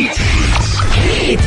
[0.00, 0.39] Beat!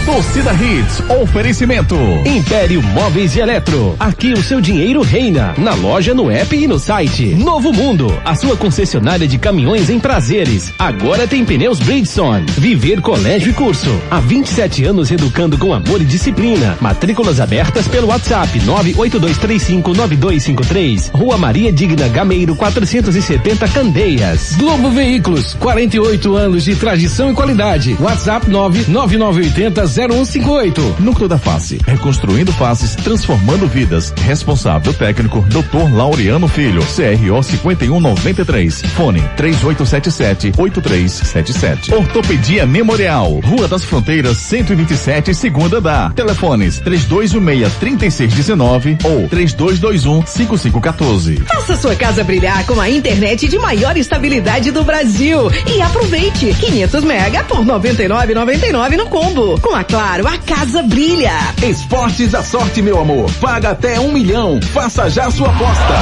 [0.05, 1.95] Torcida Hits, oferecimento.
[2.25, 3.95] Império Móveis e Eletro.
[3.97, 5.53] Aqui o seu dinheiro reina.
[5.57, 7.27] Na loja, no app e no site.
[7.35, 10.73] Novo Mundo, a sua concessionária de caminhões em prazeres.
[10.77, 12.47] Agora tem pneus Bridgestone.
[12.57, 13.97] Viver Colégio e Curso.
[14.11, 16.77] Há 27 anos educando com amor e disciplina.
[16.81, 21.11] Matrículas abertas pelo WhatsApp 982359253.
[21.13, 24.55] Rua Maria Digna Gameiro 470 Candeias.
[24.57, 27.95] Globo Veículos, 48 anos de tradição e qualidade.
[28.01, 30.95] WhatsApp 99980 0158.
[30.99, 34.11] Núcleo da Face, reconstruindo faces, transformando vidas.
[34.23, 35.93] Responsável técnico, Dr.
[35.93, 38.81] Laureano Filho, CRO 5193.
[38.95, 41.93] Fone 3877-8377.
[41.93, 46.09] Ortopedia Memorial, Rua das Fronteiras 127, segunda da.
[46.09, 51.43] Telefones 3216-3619 ou 3221-5514.
[51.45, 57.03] Faça sua casa brilhar com a internet de maior estabilidade do Brasil e aproveite 500
[57.03, 59.61] mega por 99,99 no combo.
[59.61, 61.31] Com a Claro, a casa brilha.
[61.61, 63.29] Esportes da sorte, meu amor.
[63.41, 64.59] Paga até um milhão.
[64.73, 65.93] Faça já sua aposta.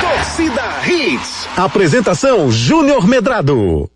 [0.00, 1.48] Torcida Hits.
[1.56, 3.88] Apresentação Júnior Medrado.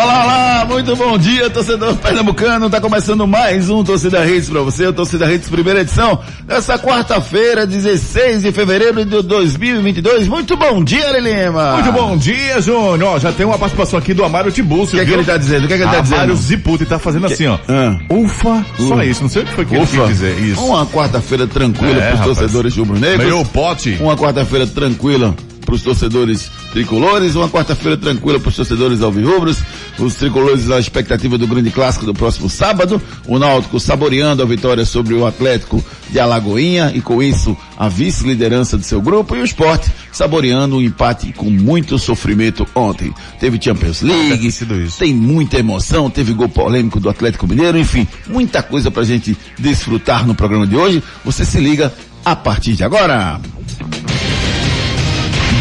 [0.00, 2.68] Olá, olá, muito bom dia, torcedor pernambucano.
[2.70, 7.66] Tá começando mais um Torcida Hits pra você, o Torcida Hits primeira edição, nessa quarta-feira,
[7.66, 10.26] 16 de fevereiro de 2022.
[10.28, 11.74] Muito bom dia, Lima.
[11.74, 13.14] Muito bom dia, Júnior.
[13.14, 14.94] Ó, já tem uma participação aqui do Amário Tibúcio.
[14.94, 15.64] O que é que ele tá dizendo?
[15.64, 16.16] O que é que ele tá dizendo?
[16.18, 17.58] Amário Ziputi tá fazendo assim, ó.
[17.68, 17.96] Ah.
[18.10, 19.22] Ufa, só isso.
[19.22, 19.98] Não sei o que foi que ele Ufa.
[20.00, 20.38] quis dizer.
[20.38, 20.60] Isso.
[20.64, 22.38] Uma quarta-feira tranquila É, pros rapaz.
[22.38, 23.24] torcedores rubro-negros.
[23.24, 23.96] Meio pote.
[24.00, 25.34] Uma quarta-feira tranquila
[25.64, 29.58] para os torcedores tricolores, uma quarta-feira tranquila para os torcedores alvirrubros,
[29.98, 34.84] os tricolores à expectativa do grande clássico do próximo sábado, o Náutico saboreando a vitória
[34.84, 39.44] sobre o Atlético de Alagoinha e com isso a vice-liderança do seu grupo e o
[39.44, 43.12] Sport saboreando um empate com muito sofrimento ontem.
[43.38, 44.52] Teve Champions League,
[44.98, 50.26] tem muita emoção, teve gol polêmico do Atlético Mineiro, enfim, muita coisa pra gente desfrutar
[50.26, 51.02] no programa de hoje.
[51.24, 51.92] Você se liga
[52.24, 53.40] a partir de agora.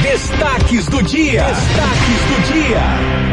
[0.02, 1.44] Destaques do dia.
[1.44, 3.33] Destaques do dia.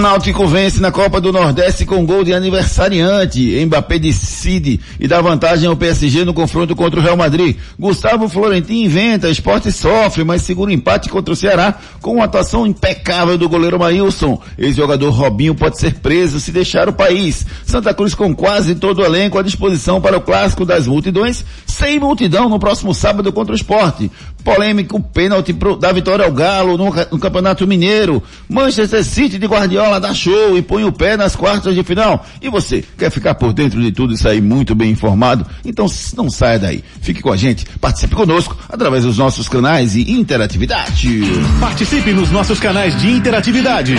[0.00, 3.64] Náutico vence na Copa do Nordeste com gol de aniversariante.
[3.66, 7.56] Mbappé decide e dá vantagem ao PSG no confronto contra o Real Madrid.
[7.78, 12.66] Gustavo Florentin inventa, esporte sofre, mas segura o empate contra o Ceará com uma atuação
[12.66, 14.40] impecável do goleiro Maílson.
[14.56, 17.46] Ex-jogador Robinho pode ser preso se deixar o país.
[17.64, 22.00] Santa Cruz com quase todo o elenco à disposição para o clássico das multidões, sem
[22.00, 24.10] multidão no próximo sábado contra o esporte.
[24.44, 28.22] Polêmico pênalti pro- da vitória ao Galo no, no Campeonato Mineiro.
[28.48, 32.24] Manchester City de Guardiola dá show e põe o pé nas quartas de final.
[32.40, 35.44] E você, quer ficar por dentro de tudo e sair muito bem informado?
[35.64, 36.82] Então não saia daí.
[37.02, 41.20] Fique com a gente, participe conosco através dos nossos canais e interatividade.
[41.60, 43.96] Participe nos nossos canais de interatividade.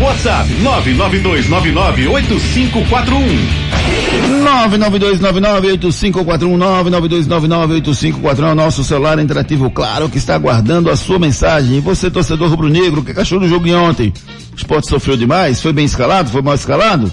[0.00, 2.76] WhatsApp 992998541.
[4.44, 11.76] 992998541 992998541 é o nosso celular interativo, claro, que está aguardando a sua mensagem.
[11.76, 14.10] E você, torcedor rubro-negro, o que achou do jogo de ontem?
[14.54, 15.60] O esporte sofreu demais?
[15.60, 16.30] Foi bem escalado?
[16.30, 17.12] Foi mal escalado?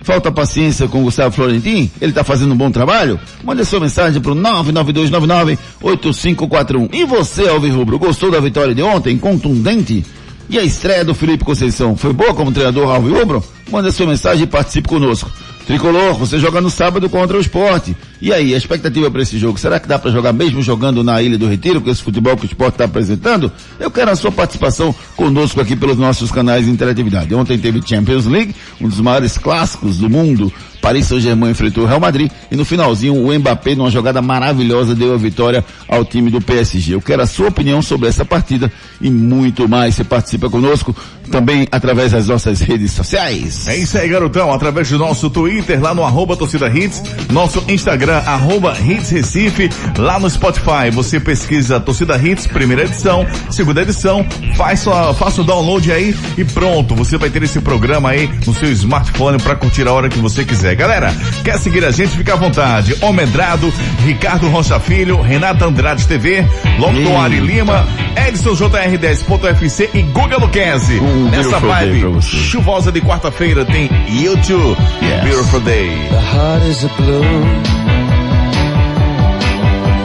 [0.00, 1.88] Falta paciência com o Gustavo Florentin?
[2.00, 3.20] Ele está fazendo um bom trabalho?
[3.44, 6.92] Mande sua mensagem para o 992998541.
[6.92, 9.16] E você, Alves Rubro, gostou da vitória de ontem?
[9.16, 10.04] Contundente?
[10.48, 13.44] E a estreia do Felipe Conceição foi boa como treinador Alves Rubro?
[13.70, 15.30] Mande sua mensagem e participe conosco.
[15.70, 17.96] Tricolor, você joga no sábado contra o esporte.
[18.20, 19.56] E aí, a expectativa para esse jogo?
[19.56, 22.44] Será que dá para jogar mesmo jogando na Ilha do Retiro, com esse futebol que
[22.44, 23.52] o esporte está apresentando?
[23.78, 27.32] Eu quero a sua participação conosco aqui pelos nossos canais de interatividade.
[27.36, 30.52] Ontem teve Champions League, um dos maiores clássicos do mundo.
[30.80, 35.14] Paris Saint-Germain enfrentou o Real Madrid e no finalzinho o Mbappé, numa jogada maravilhosa, deu
[35.14, 36.94] a vitória ao time do PSG.
[36.94, 38.70] Eu quero a sua opinião sobre essa partida
[39.00, 39.94] e muito mais.
[39.94, 40.94] Você participa conosco
[41.30, 43.68] também através das nossas redes sociais.
[43.68, 44.52] É isso aí, garotão.
[44.52, 50.18] Através do nosso Twitter, lá no arroba torcida hits, nosso Instagram, arroba hits Recife, lá
[50.18, 50.90] no Spotify.
[50.92, 56.44] Você pesquisa torcida hits, primeira edição, segunda edição, faz sua, faça o download aí e
[56.44, 56.94] pronto.
[56.94, 60.44] Você vai ter esse programa aí no seu smartphone para curtir a hora que você
[60.44, 60.69] quiser.
[60.74, 61.12] Galera,
[61.44, 62.16] quer seguir a gente?
[62.16, 62.96] Fica à vontade.
[63.00, 63.72] Omedrado,
[64.04, 66.44] Ricardo Rocha Filho, Renata Andrade TV,
[66.78, 67.86] Locutor Ari Lima,
[68.28, 70.98] Edson JR10.fc e Guga Luquezzi.
[70.98, 74.76] Um Nessa vibe chuvosa de quarta-feira tem YouTube.
[75.02, 75.24] Yes.
[75.24, 75.90] Beautiful Day.
[76.10, 77.62] The heart is a balloon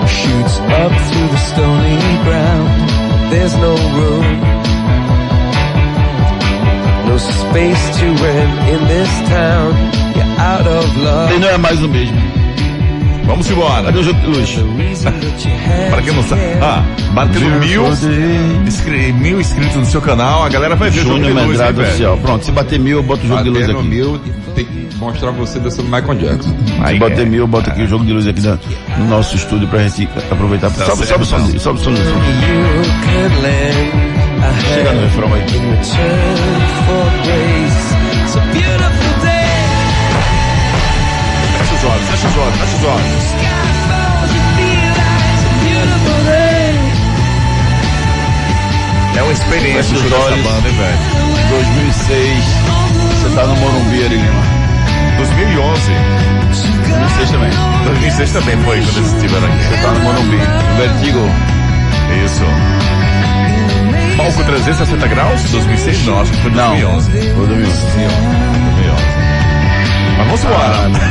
[0.08, 4.55] Shoots up through the stony ground There's no room
[7.16, 9.72] No space to rent in this town
[10.18, 12.18] You're out of Ele love não é mais o mesmo.
[13.26, 13.84] Vamos embora.
[13.86, 14.56] Cadê o jogo de luz?
[15.90, 16.84] Para quem não sabe, ah,
[17.14, 17.88] batendo mil,
[18.68, 21.78] inscri- mil inscritos no seu canal, a galera vai ver o jogo de luz, Medrado
[21.78, 21.88] velho?
[21.88, 22.18] Oficial.
[22.18, 23.82] Pronto, se bater mil, eu boto o jogo de luz aqui.
[23.84, 24.20] mil,
[24.54, 26.54] tem que mostrar você dançando Michael Jackson.
[26.82, 27.26] Aí, Se bater é.
[27.26, 28.60] mil, eu boto aqui o jogo de luz aqui na-
[28.98, 30.70] no nosso estúdio pra gente aproveitar.
[30.70, 31.60] Tá sobe, sobe o som, então.
[31.60, 31.92] sobe o som.
[31.92, 31.98] You
[33.02, 34.15] could lend a
[34.74, 35.46] Chega no refrão aí.
[41.58, 44.36] Fecha os olhos, fecha os olhos, fecha os olhos.
[49.18, 50.44] É uma experiência Fecha os olhos.
[50.46, 51.00] banda, hein, velho?
[51.50, 52.44] 2006.
[53.22, 54.44] Você tá no Morumbi, Ari Lima.
[55.18, 55.92] 2011.
[56.90, 57.50] 2006 também.
[57.86, 59.64] 2006 também foi quando eles estiveram aqui.
[59.64, 60.38] Você tá no Morumbi.
[60.78, 61.30] Vertigo.
[62.26, 62.44] Isso.
[64.18, 66.06] Palco 360 graus, 2006?
[66.06, 66.70] Não, acho que foi Não.
[66.70, 67.12] 2011.
[67.12, 67.76] Foi 2011.
[67.86, 69.06] 2011.
[70.18, 70.76] Mas vamos embora.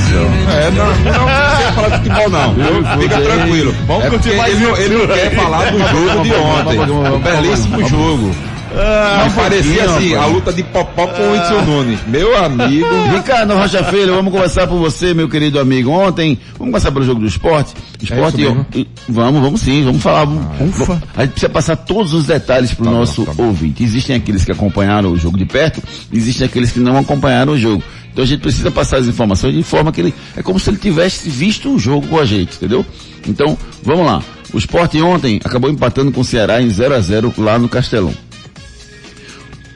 [0.55, 2.55] É, não, não precisa falar de futebol não.
[3.01, 3.75] Fica tranquilo.
[3.87, 4.83] Vamos é mais ele, não- isso.
[4.83, 6.79] ele não quer falar do jogo de ontem.
[6.81, 8.35] Um belíssimo jogo.
[8.77, 10.35] Ah, parecia assim, a rapaz.
[10.35, 12.01] luta de Popó com o Whitson Nunes.
[12.07, 12.87] Meu amigo.
[13.15, 15.91] Ricardo Rocha Filho, vamos conversar por você, meu querido amigo.
[15.91, 17.73] Ontem, vamos começar pelo jogo do esporte.
[18.03, 18.67] Esporte, isso mesmo?
[18.75, 20.25] e- vamos, vamos sim, vamos falar.
[20.25, 23.83] Vamos, vamos- a gente precisa passar todos os detalhes para o nosso ouvinte.
[23.85, 25.83] Existem aqueles que acompanharam o jogo de perto,
[26.13, 27.83] existem aqueles que não acompanharam o jogo.
[28.13, 30.77] Então a gente precisa passar as informações de forma que ele, é como se ele
[30.77, 32.85] tivesse visto o jogo com a gente, entendeu?
[33.27, 34.23] Então, vamos lá.
[34.53, 38.15] O esporte ontem acabou empatando com o Ceará em 0 a 0 lá no Castelão.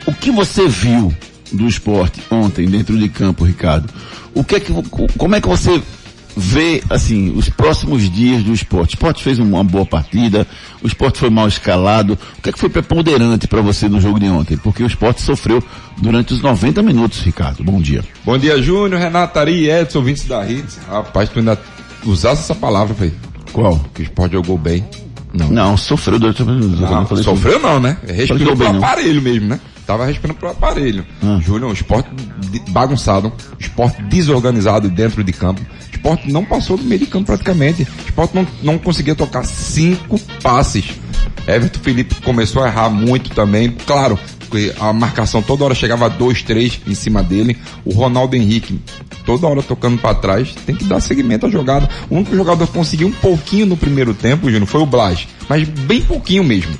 [0.06, 1.12] O que você viu
[1.52, 3.88] do esporte ontem dentro de campo, Ricardo?
[4.34, 4.72] O que é que,
[5.16, 5.82] como é que você
[6.36, 8.94] vê, assim, os próximos dias do esporte?
[8.94, 10.46] O esporte fez uma boa partida,
[10.82, 12.18] o esporte foi mal escalado.
[12.38, 14.56] O que é que foi preponderante para você no jogo de ontem?
[14.56, 15.62] Porque o esporte sofreu
[15.96, 17.64] durante os 90 minutos, Ricardo.
[17.64, 18.04] Bom dia.
[18.24, 20.78] Bom dia, Júnior, Renato Ari, Edson, ouvintes da Hits.
[20.88, 21.58] Rapaz, tu ainda
[22.04, 23.14] usasse essa palavra, velho.
[23.52, 23.78] Qual?
[23.92, 24.84] Que o esporte jogou bem.
[25.32, 25.50] Não.
[25.50, 26.90] Não, sofreu durante os 90 minutos.
[26.90, 27.98] Não, não falei sofreu não, né?
[28.06, 28.78] Respirou não.
[28.78, 29.60] aparelho mesmo, né?
[29.88, 31.02] Tava respirando pro aparelho.
[31.22, 31.40] Ah.
[31.40, 32.10] Júnior, um esporte
[32.68, 35.62] bagunçado, esporte desorganizado dentro de campo.
[35.90, 37.84] Esporte não passou do meio de campo praticamente.
[37.84, 40.90] O esporte não, não conseguia tocar cinco passes.
[41.46, 43.70] Everton Felipe começou a errar muito também.
[43.86, 44.18] Claro,
[44.78, 47.56] a marcação toda hora chegava a dois, três em cima dele.
[47.82, 48.78] O Ronaldo Henrique
[49.24, 50.54] toda hora tocando para trás.
[50.66, 51.88] Tem que dar seguimento à jogada.
[52.10, 55.26] O único jogador que conseguiu um pouquinho no primeiro tempo, Júnior, foi o Blas.
[55.48, 56.76] Mas bem pouquinho mesmo.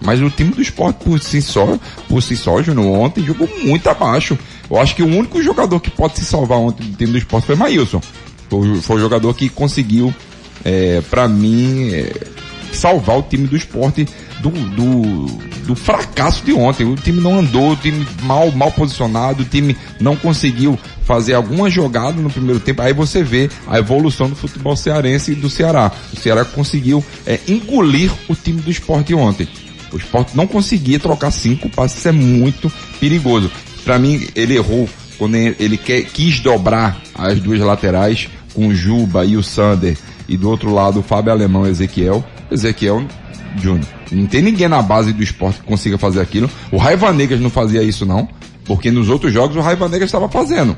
[0.00, 1.78] Mas o time do esporte por si só,
[2.08, 4.38] por si só, Júnior, ontem jogou muito abaixo.
[4.70, 7.46] Eu acho que o único jogador que pode se salvar ontem do time do esporte
[7.46, 8.00] foi Maílson.
[8.48, 10.14] Foi, foi o jogador que conseguiu,
[10.64, 12.12] é, para mim, é,
[12.72, 14.06] salvar o time do esporte
[14.40, 15.26] do, do,
[15.66, 16.84] do fracasso de ontem.
[16.84, 21.70] O time não andou, o time mal, mal posicionado, o time não conseguiu fazer alguma
[21.70, 22.82] jogada no primeiro tempo.
[22.82, 25.90] Aí você vê a evolução do futebol cearense e do Ceará.
[26.12, 29.48] O Ceará conseguiu é, engolir o time do esporte ontem.
[29.92, 32.70] O esporte não conseguia trocar cinco passes, isso é muito
[33.00, 33.50] perigoso.
[33.84, 34.88] Para mim, ele errou
[35.18, 39.96] quando ele quer, quis dobrar as duas laterais com o Juba e o Sander
[40.28, 42.24] e do outro lado o Fábio Alemão e Ezequiel.
[42.50, 43.04] Ezequiel
[43.56, 43.86] Júnior.
[44.12, 46.50] Não tem ninguém na base do esporte que consiga fazer aquilo.
[46.70, 48.28] O Raiva Negas não fazia isso não,
[48.64, 50.76] porque nos outros jogos o Raiva Negas estava fazendo.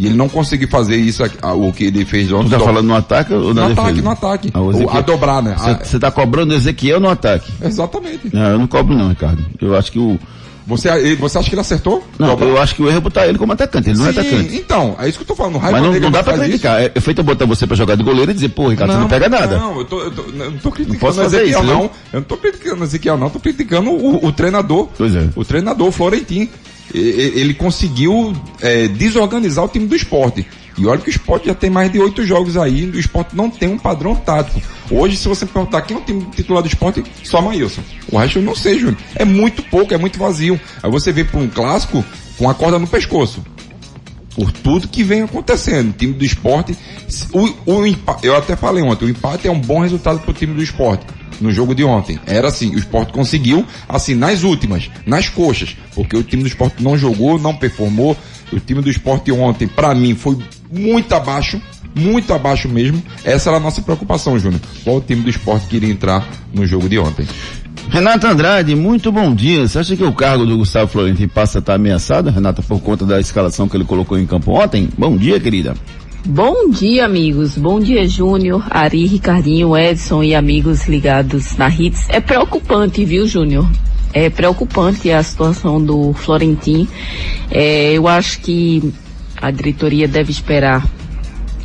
[0.00, 2.46] E ele não conseguiu fazer isso, ah, o que ele fez ontem.
[2.46, 3.80] Tu tá Do- falando no ataque ou na no defesa?
[3.88, 4.50] ataque, no ataque.
[4.54, 4.96] Ah, o O- Ezequiel.
[4.96, 5.54] a dobrar, né?
[5.58, 7.52] A- Você tá cobrando Ezequiel no ataque?
[7.62, 8.30] exatamente.
[8.32, 9.44] Não, eu não cobro não, Ricardo.
[9.60, 10.18] Eu acho que o...
[10.66, 12.04] Você, você acha que ele acertou?
[12.16, 12.46] Não, Dobrar?
[12.48, 13.90] eu acho que o erro é botar ele como atacante.
[13.90, 14.56] Ele não é Sim, atacante.
[14.56, 15.56] Então, é isso que eu tô falando.
[15.56, 16.48] O Raiva Mas não, não dá pra faz isso.
[16.50, 16.80] criticar.
[16.80, 18.98] É, é feito eu botar você pra jogar de goleiro e dizer, pô, Ricardo, você
[19.00, 19.58] não pega nada.
[19.58, 21.74] Não, eu, tô, eu, tô, eu não tô criticando posso o fazer Ezequiel, isso, não.
[21.80, 21.84] não.
[22.12, 23.26] Eu não tô criticando o Ezequiel, não.
[23.26, 24.88] Eu tô criticando o, o treinador.
[24.96, 25.28] Pois é.
[25.34, 26.48] O treinador, o Florentin.
[26.92, 30.46] Ele conseguiu é, desorganizar o time do esporte.
[30.78, 33.50] E olha que o esporte já tem mais de oito jogos aí, o esporte não
[33.50, 34.60] tem um padrão tático.
[34.90, 37.82] Hoje, se você perguntar quem é o time titular do esporte, só Maílson.
[38.10, 38.96] O resto eu não sei, Júnior.
[39.14, 40.58] É muito pouco, é muito vazio.
[40.82, 42.04] Aí você vê para um clássico
[42.38, 43.42] com a corda no pescoço
[44.34, 45.90] por tudo que vem acontecendo.
[45.90, 46.76] O time do esporte,
[47.32, 50.54] o, o eu até falei ontem, o empate é um bom resultado para o time
[50.54, 51.04] do esporte.
[51.40, 52.18] No jogo de ontem.
[52.26, 56.82] Era assim, o esporte conseguiu, assim, nas últimas, nas coxas, porque o time do esporte
[56.82, 58.16] não jogou, não performou.
[58.52, 60.36] O time do esporte ontem, para mim, foi
[60.70, 61.60] muito abaixo,
[61.94, 63.02] muito abaixo mesmo.
[63.24, 64.60] Essa era a nossa preocupação, Júnior.
[64.84, 67.26] Qual o time do esporte que iria entrar no jogo de ontem?
[67.88, 69.66] Renata Andrade, muito bom dia.
[69.66, 73.04] Você acha que o cargo do Gustavo Florentin passa a estar ameaçado, Renata, por conta
[73.04, 74.88] da escalação que ele colocou em campo ontem?
[74.96, 75.74] Bom dia, querida.
[76.26, 77.56] Bom dia, amigos.
[77.56, 82.06] Bom dia, Júnior, Ari, Ricardinho, Edson e amigos ligados na Hits.
[82.10, 83.66] É preocupante, viu, Júnior?
[84.12, 86.86] É preocupante a situação do Florentin.
[87.50, 88.92] É, eu acho que
[89.40, 90.86] a diretoria deve esperar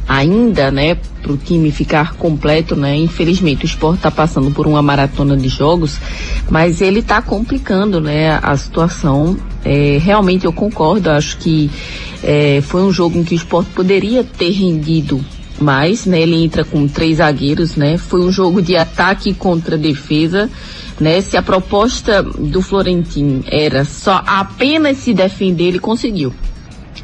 [0.08, 2.96] ainda, né, para o time ficar completo, né?
[2.96, 5.98] Infelizmente o esporte está passando por uma maratona de jogos,
[6.50, 9.36] mas ele está complicando, né, a situação.
[9.64, 11.72] É, realmente eu concordo, acho que
[12.24, 15.24] é, foi um jogo em que o esporte poderia ter rendido
[15.60, 16.22] mais, né?
[16.22, 17.98] Ele entra com três zagueiros, né?
[17.98, 20.50] Foi um jogo de ataque contra defesa,
[21.00, 21.22] né?
[21.22, 26.34] Se a proposta do Florentino era só apenas se defender, ele conseguiu.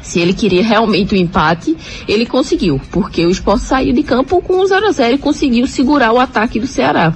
[0.00, 1.76] Se ele queria realmente o empate,
[2.08, 5.66] ele conseguiu, porque o esporte saiu de campo com um 0 a 0 e conseguiu
[5.66, 7.14] segurar o ataque do Ceará.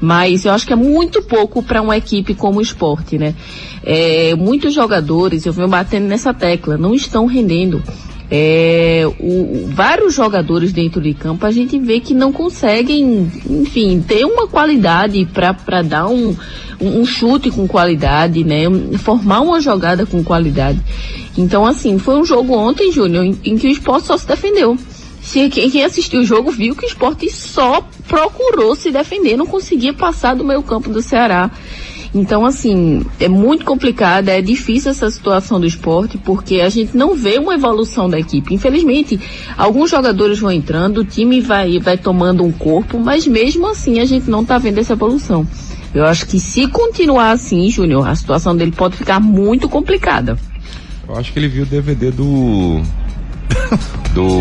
[0.00, 3.34] Mas eu acho que é muito pouco para uma equipe como o esporte, né?
[3.84, 7.80] É, muitos jogadores, eu venho batendo nessa tecla, não estão rendendo.
[8.34, 14.24] É, o, vários jogadores dentro de campo a gente vê que não conseguem, enfim, ter
[14.24, 16.34] uma qualidade para dar um,
[16.80, 18.62] um chute com qualidade, né?
[18.98, 20.80] Formar uma jogada com qualidade.
[21.36, 24.76] Então, assim, foi um jogo ontem, Júnior, em, em que o esporte só se defendeu.
[25.22, 29.94] Se, quem, assistiu o jogo viu que o esporte só procurou se defender, não conseguia
[29.94, 31.50] passar do meio campo do Ceará.
[32.14, 37.14] Então, assim, é muito complicada, é difícil essa situação do esporte, porque a gente não
[37.14, 38.52] vê uma evolução da equipe.
[38.52, 39.18] Infelizmente,
[39.56, 44.04] alguns jogadores vão entrando, o time vai, vai tomando um corpo, mas mesmo assim a
[44.04, 45.46] gente não está vendo essa evolução.
[45.94, 50.36] Eu acho que se continuar assim, Júnior, a situação dele pode ficar muito complicada.
[51.12, 52.80] Eu acho que ele viu o DVD do.
[54.14, 54.40] do.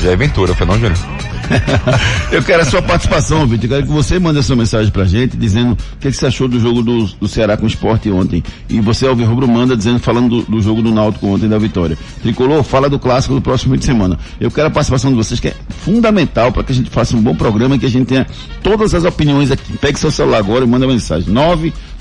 [0.00, 1.15] Jair Ventura, foi não, Júnior?
[2.32, 3.68] eu quero a sua participação, Vitor.
[3.68, 6.48] Quero que você mande a sua mensagem pra gente, dizendo o que, que você achou
[6.48, 8.42] do jogo do, do Ceará com o esporte ontem.
[8.68, 11.96] E você, Alvin Rubro, manda dizendo, falando do, do, jogo do Náutico ontem da vitória.
[12.22, 14.18] Tricolor, fala do clássico do próximo fim de semana.
[14.40, 17.22] Eu quero a participação de vocês, que é fundamental para que a gente faça um
[17.22, 18.26] bom programa e que a gente tenha
[18.62, 19.76] todas as opiniões aqui.
[19.78, 21.32] Pegue seu celular agora e manda mensagem.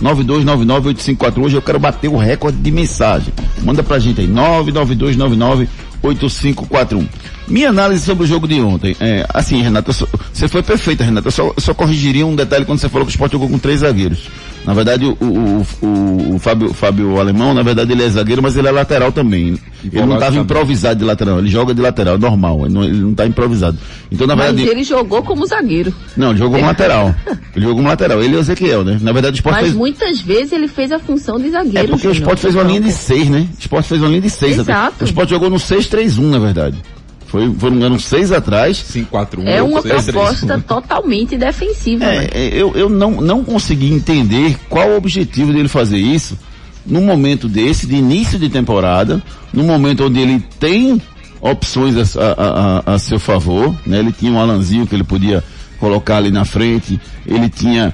[0.02, 1.44] 992998541.
[1.44, 3.34] Hoje eu quero bater o recorde de mensagem.
[3.64, 4.28] Manda pra gente aí.
[4.28, 5.68] 99299
[6.08, 7.08] 8541.
[7.48, 8.96] Minha análise sobre o jogo de ontem.
[9.00, 11.28] É, assim, Renata, você foi perfeita, Renata.
[11.28, 13.82] Eu só, só corrigiria um detalhe quando você falou que o Sport jogou com três
[13.82, 14.30] zagueiros.
[14.66, 18.58] Na verdade, o, o, o, o Fábio, Fábio Alemão, na verdade, ele é zagueiro, mas
[18.58, 19.60] ele é lateral também.
[19.84, 23.28] ele não estava improvisado de lateral, ele joga de lateral, é normal, ele não, está
[23.28, 23.78] improvisado.
[24.12, 24.70] Então, na mas verdade.
[24.70, 25.94] ele jogou como zagueiro.
[26.18, 27.14] Não, ele jogou como lateral.
[27.56, 28.24] Ele jogou como lateral.
[28.24, 28.98] Ele e o Ezequiel, né?
[29.02, 29.76] Na verdade, o Sport Mas fez...
[29.76, 31.88] muitas vezes ele fez a função de zagueiro.
[31.88, 33.48] É porque o Sport fez uma linha de seis, né?
[33.56, 34.58] O Sport fez uma linha de seis.
[34.58, 35.04] Exato.
[35.04, 36.82] O Sport jogou no 6-3-1, na verdade.
[37.36, 38.82] Foi, foram eram seis atrás.
[38.94, 39.46] 5-4-1.
[39.46, 42.06] É uma proposta totalmente defensiva.
[42.06, 42.30] É, né?
[42.34, 46.40] eu, eu não, não consegui entender qual o objetivo dele fazer isso
[46.86, 51.02] num momento desse, de início de temporada, num momento onde ele tem
[51.42, 54.00] opções a, a, a, a seu favor, né?
[54.00, 55.44] Ele tinha um Alanzinho que ele podia
[55.78, 57.94] colocar ali na frente, ele tinha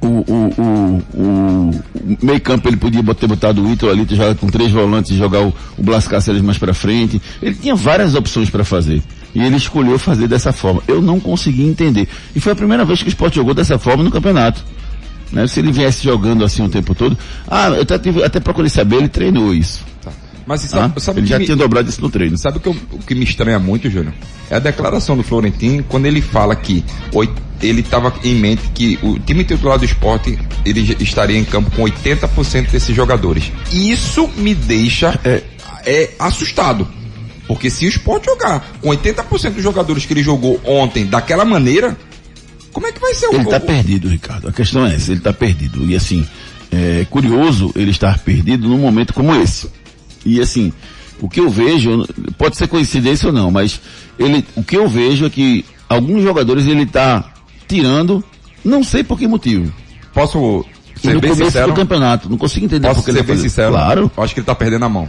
[0.00, 1.84] o, o, o, o
[2.22, 5.42] meio campo ele podia ter botado o Ito ali, jogar com três volantes e jogar
[5.42, 7.20] o, o Blas Cáceres mais para frente.
[7.42, 9.02] Ele tinha várias opções para fazer.
[9.34, 10.82] E ele escolheu fazer dessa forma.
[10.88, 12.08] Eu não consegui entender.
[12.34, 14.64] E foi a primeira vez que o Sport jogou dessa forma no campeonato.
[15.32, 15.46] Né?
[15.46, 17.16] Se ele viesse jogando assim o tempo todo.
[17.48, 19.84] Ah, eu até, tive, até procurei saber, ele treinou isso.
[20.46, 22.38] Mas sabe, ah, sabe ele já me, tinha dobrado isso no treino.
[22.38, 24.14] Sabe o que, eu, o que me estranha muito, Júnior?
[24.48, 26.84] É a declaração do Florentino quando ele fala que
[27.60, 31.82] ele estava em mente que o time titular do esporte ele estaria em campo com
[31.82, 33.50] 80% desses jogadores.
[33.72, 35.42] Isso me deixa é,
[35.84, 36.86] é, assustado.
[37.48, 41.96] Porque se o esporte jogar com 80% dos jogadores que ele jogou ontem daquela maneira,
[42.72, 44.48] como é que vai ser o Ele está perdido, Ricardo.
[44.48, 45.84] A questão é essa, ele está perdido.
[45.84, 46.26] E assim,
[46.70, 49.68] é curioso ele estar perdido num momento como esse.
[50.26, 50.72] E assim,
[51.20, 52.06] o que eu vejo,
[52.36, 53.80] pode ser coincidência ou não, mas
[54.18, 57.32] ele, o que eu vejo é que alguns jogadores ele está
[57.68, 58.22] tirando,
[58.64, 59.72] não sei por que motivo.
[60.12, 60.64] Posso
[60.96, 61.68] ser no bem começo sincero?
[61.68, 63.72] do campeonato, não consigo entender Posso por que ser ele tá bem sincero?
[63.72, 64.10] Claro.
[64.16, 65.08] Eu acho que ele tá perdendo a mão.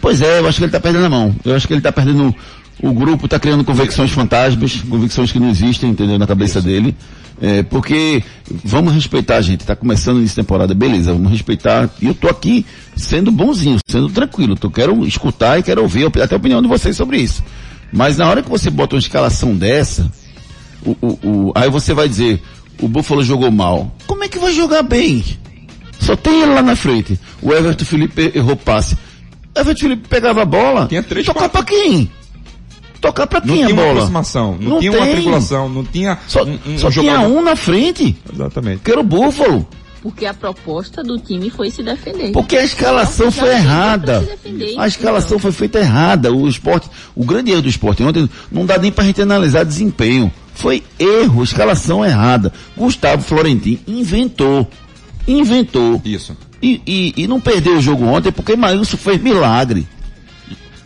[0.00, 1.34] Pois é, eu acho que ele está perdendo a mão.
[1.44, 2.34] Eu acho que ele está perdendo.
[2.82, 6.18] O grupo está criando convicções fantasmas, convicções que não existem, entendeu?
[6.18, 6.96] Na cabeça dele.
[7.44, 8.22] É, porque
[8.64, 9.62] vamos respeitar, gente.
[9.62, 11.90] Está começando nessa temporada, beleza, vamos respeitar.
[12.00, 14.54] E eu tô aqui sendo bonzinho, sendo tranquilo.
[14.54, 17.42] Tô, quero escutar e quero ouvir até a opinião de vocês sobre isso.
[17.92, 20.08] Mas na hora que você bota uma escalação dessa,
[20.86, 22.40] o, o, o, aí você vai dizer,
[22.80, 23.92] o Buffalo jogou mal.
[24.06, 25.24] Como é que vai jogar bem?
[25.98, 27.18] Só tem ele lá na frente.
[27.42, 28.96] O Everton Felipe errou passe.
[29.52, 30.86] Everton Felipe pegava a bola.
[30.86, 31.26] Tinha três,
[33.02, 33.50] tocar pra quem?
[33.50, 33.92] Tocar pra Não tinha a uma bola?
[33.92, 35.14] aproximação, não, Não tinha uma tem.
[35.14, 38.80] tripulação, não tinha Só, um, um só tinha um na frente, Exatamente.
[38.82, 39.66] que era o Buffalo.
[40.00, 42.32] Porque a proposta do time foi se defender.
[42.32, 44.20] Porque a escalação Já foi errada.
[44.20, 45.38] se defender, A escalação então.
[45.38, 46.32] foi feita errada.
[46.32, 50.32] O esporte, o grande erro do esporte ontem não dá nem pra gente analisar desempenho.
[50.54, 52.52] Foi erro, escalação errada.
[52.76, 54.66] Gustavo Florentino inventou.
[55.26, 56.00] Inventou.
[56.04, 56.36] Isso.
[56.60, 59.86] E, e, e não perdeu o jogo ontem porque Maílson fez milagre.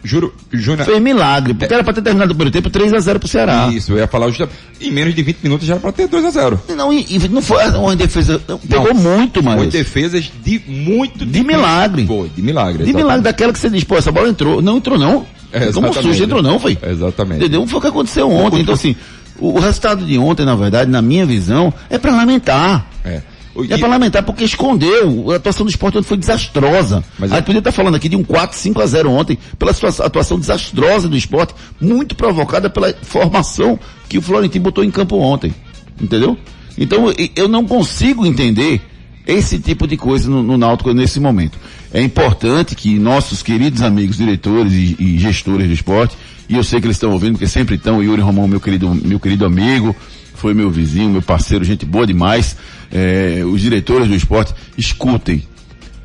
[0.07, 0.87] Juro, Júnior.
[0.87, 3.69] Fez milagre, porque era pra ter terminado o primeiro tempo 3x0 pro Ceará.
[3.73, 4.49] Isso, eu ia falar justa-
[4.81, 7.29] em menos de 20 minutos já era pra ter 2 a 0 Não, e, e
[7.29, 8.41] não foi uma defesa.
[8.49, 9.69] não, Pegou muito, Foi mas.
[9.73, 12.07] defesas de muito De milagre.
[12.07, 12.85] Foi, de milagre.
[12.85, 14.63] De milagre daquela que você diz, pô, essa bola entrou.
[14.63, 15.27] Não entrou, não.
[15.53, 16.77] É, Como sujo entrou, não, foi.
[16.83, 17.41] Exatamente.
[17.41, 17.67] Entendeu?
[17.67, 18.61] Foi o que aconteceu ontem.
[18.61, 18.95] Então, assim,
[19.39, 22.87] o, o resultado de ontem, na verdade, na minha visão, é pra lamentar.
[23.05, 23.23] É.
[23.71, 25.31] É pra lamentar porque escondeu.
[25.33, 27.03] A atuação do esporte ontem foi desastrosa.
[27.19, 29.39] Mas a é- gente podia estar falando aqui de um 4, 5 a 0 ontem,
[29.59, 29.73] pela
[30.05, 35.55] atuação desastrosa do esporte, muito provocada pela formação que o Florentino botou em campo ontem.
[36.01, 36.37] Entendeu?
[36.77, 38.81] Então e- eu não consigo entender
[39.27, 41.59] esse tipo de coisa no, no Náutico nesse momento.
[41.93, 46.17] É importante que nossos queridos amigos, diretores e, e gestores do esporte,
[46.49, 49.19] e eu sei que eles estão ouvindo, porque sempre estão, Yuri Romão, meu querido, meu
[49.19, 49.97] querido amigo,
[50.37, 52.57] foi meu vizinho, meu parceiro, gente boa demais.
[52.93, 55.43] É, os diretores do esporte, escutem.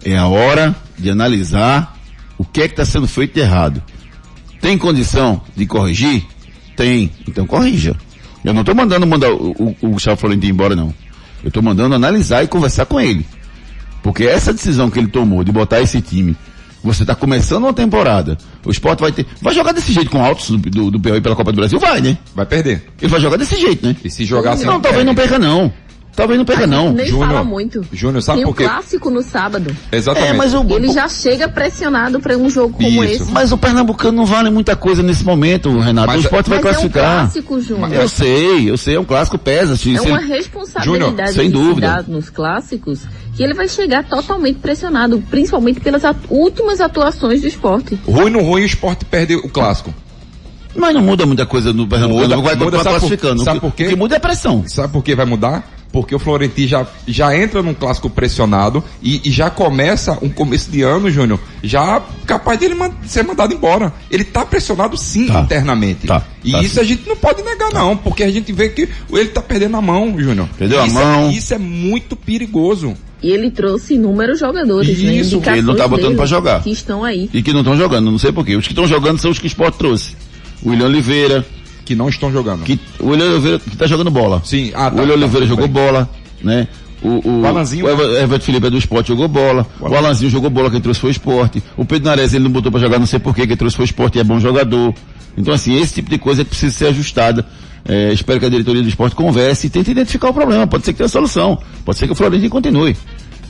[0.04, 1.98] É a hora de analisar
[2.38, 3.84] o que é que está sendo feito de errado.
[4.60, 6.26] Tem condição de corrigir?
[6.76, 7.12] Tem.
[7.28, 7.96] Então corrija.
[8.44, 10.94] Eu não estou mandando mandar o, o, Gustavo Florentino embora, não.
[11.44, 13.26] Eu estou mandando analisar e conversar com ele.
[14.02, 16.36] Porque essa decisão que ele tomou de botar esse time,
[16.84, 19.26] você está começando uma temporada, o esporte vai ter.
[19.42, 21.80] Vai jogar desse jeito com o Altos do, do, do Piauí pela Copa do Brasil?
[21.80, 22.18] Vai, né?
[22.36, 22.88] Vai perder.
[23.02, 23.96] Ele vai jogar desse jeito, né?
[24.04, 24.66] E se jogar assim.
[24.66, 25.72] Não, talvez não perca, não.
[26.15, 26.91] Talvez não perca, não.
[26.94, 27.82] Nem Júnior, fala muito.
[27.91, 28.63] Júnior, sabe Tem por o quê?
[28.65, 29.75] clássico no sábado.
[29.91, 30.30] Exatamente.
[30.32, 33.24] É, mas o, Ele já chega pressionado para um jogo como Isso.
[33.24, 33.32] esse.
[33.32, 36.08] mas o Pernambucano não vale muita coisa nesse momento, Renato.
[36.08, 37.20] Mas- o esporte vai Mas é um classificar.
[37.22, 37.94] clássico, Júnior.
[37.94, 39.77] eu sei, eu sei, é um clássico, pesa.
[39.77, 42.06] se- É se- uma responsabilidade Júnior, sem dúvida.
[42.08, 43.00] nos clássicos
[43.36, 47.98] que ele vai chegar totalmente pressionado, principalmente pelas at- últimas atuações do esporte.
[48.06, 49.94] Ruim no ruim, o esporte perde o clássico.
[50.75, 53.44] Mas não muda muita coisa no Pernambucano, Muda, vai, muda, vai sabe por- classificando.
[53.44, 53.86] sabe O que- por quê?
[53.86, 54.63] O que muda é a pressão.
[54.68, 55.63] Sabe por que vai mudar?
[55.91, 60.71] Porque o Florentino já, já entra num clássico pressionado e, e já começa um começo
[60.71, 63.91] de ano, Júnior, já capaz de ele man- ser mandado embora.
[64.10, 65.41] Ele tá pressionado sim Tá.
[65.41, 66.07] internamente.
[66.07, 66.24] Tá.
[66.43, 66.79] E Tá isso sim.
[66.79, 69.82] a gente não pode negar não, porque a gente vê que ele tá perdendo a
[69.82, 70.47] mão, Júnior.
[70.58, 71.30] Perdeu a Isso mão.
[71.30, 72.95] É, isso é muito perigoso.
[73.21, 75.13] E ele trouxe inúmeros jogadores, né?
[75.15, 76.63] Isso, Indicações ele não tá botando dele pra jogar.
[76.63, 77.30] Que estão aí.
[77.34, 78.56] E que não estão jogando, não sei porquê.
[78.56, 80.15] Os que estão jogando são os que o esporte trouxe.
[80.65, 81.45] William Oliveira,
[81.91, 82.63] Que não estão jogando.
[82.63, 84.41] que, o William Oliveira que tá jogando bola.
[84.45, 85.73] Sim, ah, o tá, William tá, Oliveira tudo jogou bem.
[85.84, 86.10] bola,
[86.43, 86.67] né?
[87.04, 89.65] O, o, O Alanzinho- o Ever- Everton Felipe é do esporte, jogou bola.
[89.80, 91.62] O, Alanzinho jogou bola, quem trouxe foi o esporte.
[91.75, 93.88] O Pedro Nares ele não botou pra jogar, não sei porquê, quem trouxe foi o
[93.88, 94.93] esporte e é bom jogador.
[95.38, 97.45] Então assim, esse tipo de coisa é que precisa ser ajustada.
[97.84, 100.67] É, espero que a diretoria do esporte converse e tente identificar o problema.
[100.67, 101.58] Pode ser que tenha solução.
[101.84, 102.95] Pode ser que o Florentino continue.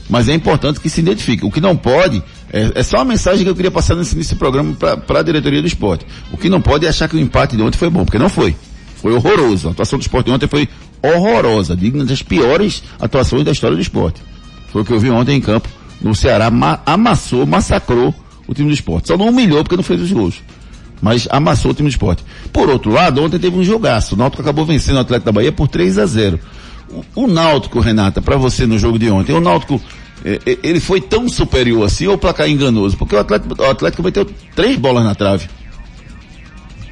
[0.10, 1.45] Mas é importante que se identifique.
[1.45, 4.36] O que não pode, é, é só uma mensagem que eu queria passar nesse, nesse
[4.36, 6.06] programa para a diretoria do esporte.
[6.32, 8.30] O que não pode é achar que o empate de ontem foi bom, porque não
[8.30, 8.56] foi.
[8.96, 9.68] Foi horroroso.
[9.70, 10.68] A atuação do esporte ontem foi
[11.02, 14.22] horrorosa, digna das piores atuações da história do esporte.
[14.72, 15.68] Foi o que eu vi ontem em campo.
[16.02, 18.14] No Ceará ma- amassou, massacrou
[18.48, 19.08] o time do esporte.
[19.08, 20.36] Só não humilhou porque não fez os gols.
[21.02, 22.24] Mas amassou o time do esporte.
[22.54, 24.14] Por outro lado, ontem teve um jogaço.
[24.16, 26.40] O Náutico acabou vencendo o Atlético da Bahia por 3 a 0
[27.16, 29.82] o, o Náutico, Renata, para você no jogo de ontem, o Náutico,
[30.23, 32.97] ele foi tão superior assim ou o placar enganoso?
[32.97, 35.47] Porque o Atlético, o Atlético meteu três bolas na trave.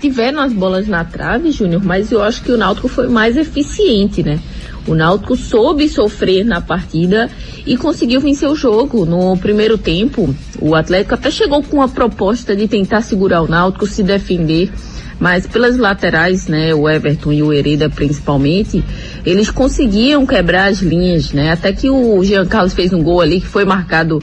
[0.01, 4.23] Tiveram as bolas na trave, Júnior, mas eu acho que o Náutico foi mais eficiente,
[4.23, 4.39] né?
[4.87, 7.29] O Náutico soube sofrer na partida
[7.65, 9.05] e conseguiu vencer o jogo.
[9.05, 13.85] No primeiro tempo, o Atlético até chegou com a proposta de tentar segurar o Náutico,
[13.85, 14.71] se defender,
[15.19, 18.84] mas pelas laterais, né, o Everton e o Hereda principalmente,
[19.25, 21.51] eles conseguiam quebrar as linhas, né?
[21.51, 24.21] Até que o Jean Carlos fez um gol ali que foi marcado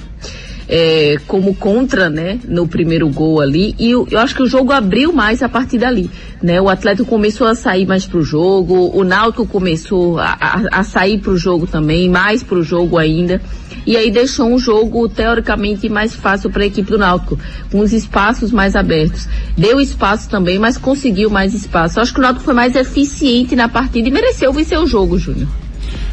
[0.68, 4.72] é, como contra, né, no primeiro gol ali, e eu, eu acho que o jogo
[4.72, 6.10] abriu mais a partir dali,
[6.42, 10.82] né, o Atlético começou a sair mais pro jogo, o Náutico começou a, a, a
[10.82, 13.40] sair pro jogo também, mais pro jogo ainda,
[13.86, 17.38] e aí deixou um jogo teoricamente mais fácil para a equipe do Náutico,
[17.70, 19.28] com os espaços mais abertos.
[19.56, 21.98] Deu espaço também, mas conseguiu mais espaço.
[21.98, 25.16] Eu acho que o Náutico foi mais eficiente na partida e mereceu vencer o jogo,
[25.18, 25.48] Júnior.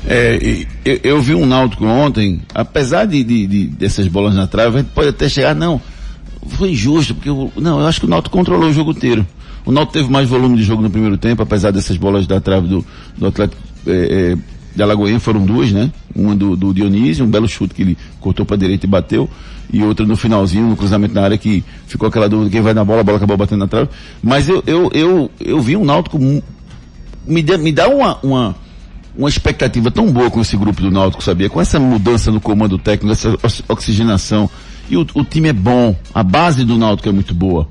[0.05, 4.77] É, eu, eu vi um Náutico ontem, apesar de, de- de- dessas bolas na trave,
[4.77, 5.81] a gente pode até chegar, não,
[6.49, 9.25] foi injusto, porque eu, não, eu acho que o Náutico controlou o jogo inteiro.
[9.65, 12.67] O Náutico teve mais volume de jogo no primeiro tempo, apesar dessas bolas da trave
[12.67, 12.85] do,
[13.17, 13.91] do Atlético é,
[14.33, 14.37] é,
[14.75, 15.91] de Alagoinha, foram duas, né?
[16.15, 19.29] Uma do, do Dionísio, um belo chute que ele cortou para direita e bateu,
[19.71, 22.83] e outra no finalzinho, no cruzamento na área, que ficou aquela dúvida, quem vai na
[22.83, 23.89] bola, a bola acabou batendo na trave.
[24.21, 26.17] Mas eu, eu, eu, eu vi um Náutico
[27.25, 28.55] me, dê- me dá uma, uma,
[29.17, 31.49] uma expectativa tão boa com esse grupo do Náutico, sabia?
[31.49, 34.49] Com essa mudança no comando técnico, essa ox- oxigenação.
[34.89, 37.67] E o, o time é bom, a base do Náutico é muito boa.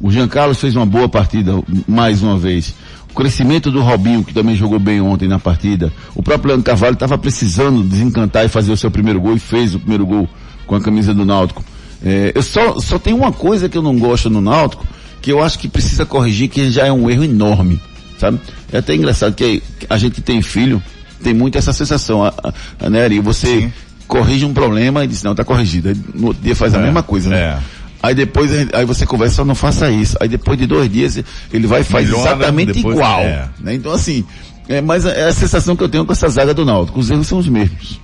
[0.00, 1.52] O Jean Carlos fez uma boa partida,
[1.88, 2.74] mais uma vez.
[3.16, 5.90] Crescimento do Robinho, que também jogou bem ontem na partida.
[6.14, 9.74] O próprio Leandro Carvalho estava precisando desencantar e fazer o seu primeiro gol e fez
[9.74, 10.28] o primeiro gol
[10.66, 11.64] com a camisa do Náutico.
[12.04, 14.86] É, eu só, só tenho uma coisa que eu não gosto no Náutico,
[15.22, 17.80] que eu acho que precisa corrigir, que já é um erro enorme,
[18.18, 18.38] sabe?
[18.70, 20.82] É até engraçado que a gente que tem filho
[21.22, 22.34] tem muito essa sensação, a,
[22.78, 23.18] a, né, Ari?
[23.20, 23.72] Você Sim.
[24.06, 25.88] corrige um problema e diz, não, tá corrigido.
[25.88, 27.38] Aí, no outro dia faz a é, mesma coisa, né?
[27.38, 27.58] É.
[28.06, 30.16] Aí depois, aí você conversa, não faça isso.
[30.20, 31.18] Aí depois de dois dias,
[31.52, 33.20] ele vai e faz Melhora, exatamente depois, igual.
[33.20, 33.48] É.
[33.58, 33.74] Né?
[33.74, 34.24] Então assim,
[34.68, 37.00] é, mas é a sensação que eu tenho com essa zaga do Náutico.
[37.00, 38.00] Os erros são os mesmos.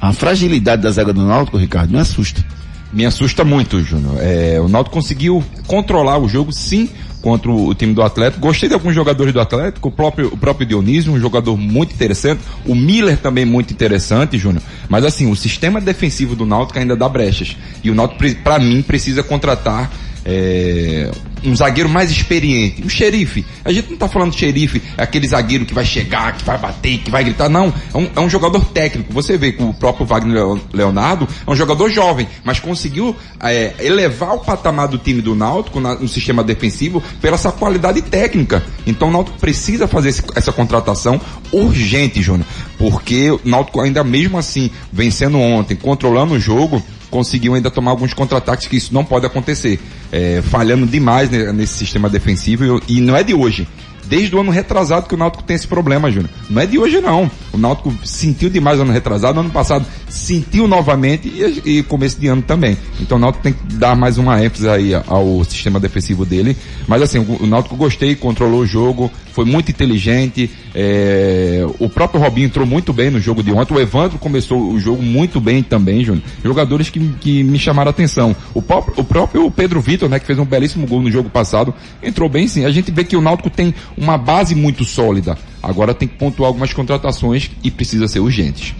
[0.00, 2.44] A fragilidade da zaga do Náutico, Ricardo, me assusta.
[2.92, 4.16] Me assusta muito, Júnior.
[4.20, 6.88] É, o Náutico conseguiu controlar o jogo, sim,
[7.20, 8.40] contra o, time do Atlético.
[8.40, 12.40] Gostei de alguns jogadores do Atlético, o próprio, o próprio Dionísio, um jogador muito interessante.
[12.64, 14.62] O Miller também muito interessante, Júnior.
[14.88, 17.56] Mas assim, o sistema defensivo do Náutico ainda dá brechas.
[17.82, 19.90] E o Náutico, para mim, precisa contratar
[20.28, 21.10] é,
[21.42, 22.82] um zagueiro mais experiente.
[22.82, 23.44] O xerife.
[23.64, 26.98] A gente não está falando xerife, é aquele zagueiro que vai chegar, que vai bater,
[26.98, 27.48] que vai gritar.
[27.48, 27.72] Não.
[27.94, 29.12] É um, é um jogador técnico.
[29.12, 34.34] Você vê que o próprio Wagner Leonardo é um jogador jovem, mas conseguiu é, elevar
[34.34, 38.62] o patamar do time do Náutico na, no sistema defensivo pela sua qualidade técnica.
[38.86, 41.18] Então o Náutico precisa fazer esse, essa contratação
[41.50, 42.46] urgente, Júnior.
[42.76, 48.12] Porque o Náutico ainda mesmo assim, vencendo ontem, controlando o jogo, conseguiu ainda tomar alguns
[48.14, 49.78] contra-ataques que isso não pode acontecer.
[50.10, 53.66] É, falhando demais nesse sistema defensivo e, e não é de hoje
[54.08, 56.30] desde o ano retrasado que o Náutico tem esse problema, Júnior.
[56.48, 57.30] Não é de hoje não.
[57.52, 62.28] O Náutico sentiu demais no ano retrasado, ano passado sentiu novamente e, e começo de
[62.28, 62.76] ano também.
[63.00, 66.56] Então o Náutico tem que dar mais uma ênfase aí ao sistema defensivo dele.
[66.86, 70.50] Mas assim, o, o Náutico gostei, controlou o jogo, foi muito inteligente.
[70.74, 73.74] É, o próprio Robinho entrou muito bem no jogo de ontem.
[73.74, 76.24] O Evandro começou o jogo muito bem também, Júnior.
[76.42, 78.34] Jogadores que, que me chamaram a atenção.
[78.52, 81.72] O próprio, o próprio Pedro Vitor, né, que fez um belíssimo gol no jogo passado,
[82.02, 82.64] entrou bem sim.
[82.64, 85.36] A gente vê que o Náutico tem uma base muito sólida.
[85.62, 88.74] Agora tem que pontuar algumas contratações e precisa ser urgentes.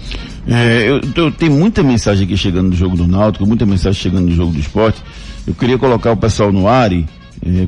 [0.46, 4.28] É, eu, eu tenho muita mensagem aqui chegando no jogo do Náutico, muita mensagem chegando
[4.28, 5.02] no jogo do esporte.
[5.46, 7.06] Eu queria colocar o pessoal no ar, é,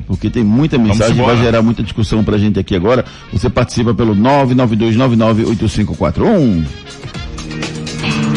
[0.07, 3.05] porque tem muita mensagem, vai gerar muita discussão pra gente aqui agora.
[3.31, 6.65] Você participa pelo 992998541.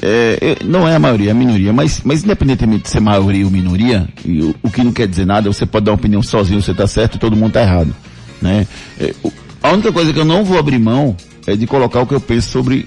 [0.00, 3.44] É, é, não é a maioria, é a minoria, mas, mas independentemente de ser maioria
[3.44, 6.62] ou minoria, o, o, que não quer dizer nada, você pode dar uma opinião sozinho,
[6.62, 7.94] você está certo e todo mundo está errado.
[8.40, 8.66] Né?
[8.98, 9.14] É,
[9.62, 12.20] a única coisa que eu não vou abrir mão é de colocar o que eu
[12.20, 12.86] penso sobre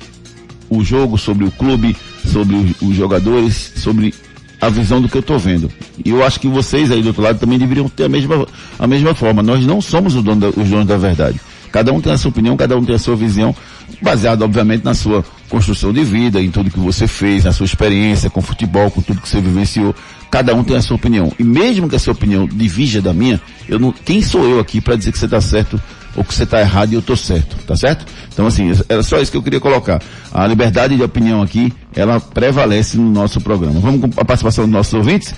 [0.70, 4.14] o jogo, sobre o clube, sobre os, os jogadores, sobre
[4.60, 5.72] a visão do que eu estou vendo.
[6.04, 8.48] E eu acho que vocês aí do outro lado também deveriam ter a mesma,
[8.80, 9.44] a mesma forma.
[9.44, 11.40] Nós não somos dono da, os donos da verdade.
[11.72, 13.54] Cada um tem a sua opinião, cada um tem a sua visão,
[14.02, 18.30] baseado, obviamente, na sua construção de vida, em tudo que você fez, na sua experiência
[18.30, 19.94] com futebol, com tudo que você vivenciou.
[20.32, 21.32] Cada um tem a sua opinião.
[21.38, 24.80] E mesmo que a sua opinião divija da minha, eu não, quem sou eu aqui
[24.80, 25.80] para dizer que você está certo
[26.15, 28.06] ou que você está errado e eu estou certo, tá certo?
[28.32, 30.01] Então assim, era só isso que eu queria colocar.
[30.34, 33.80] A liberdade de opinião aqui, ela prevalece no nosso programa.
[33.80, 35.34] Vamos com a participação dos nossos ouvintes?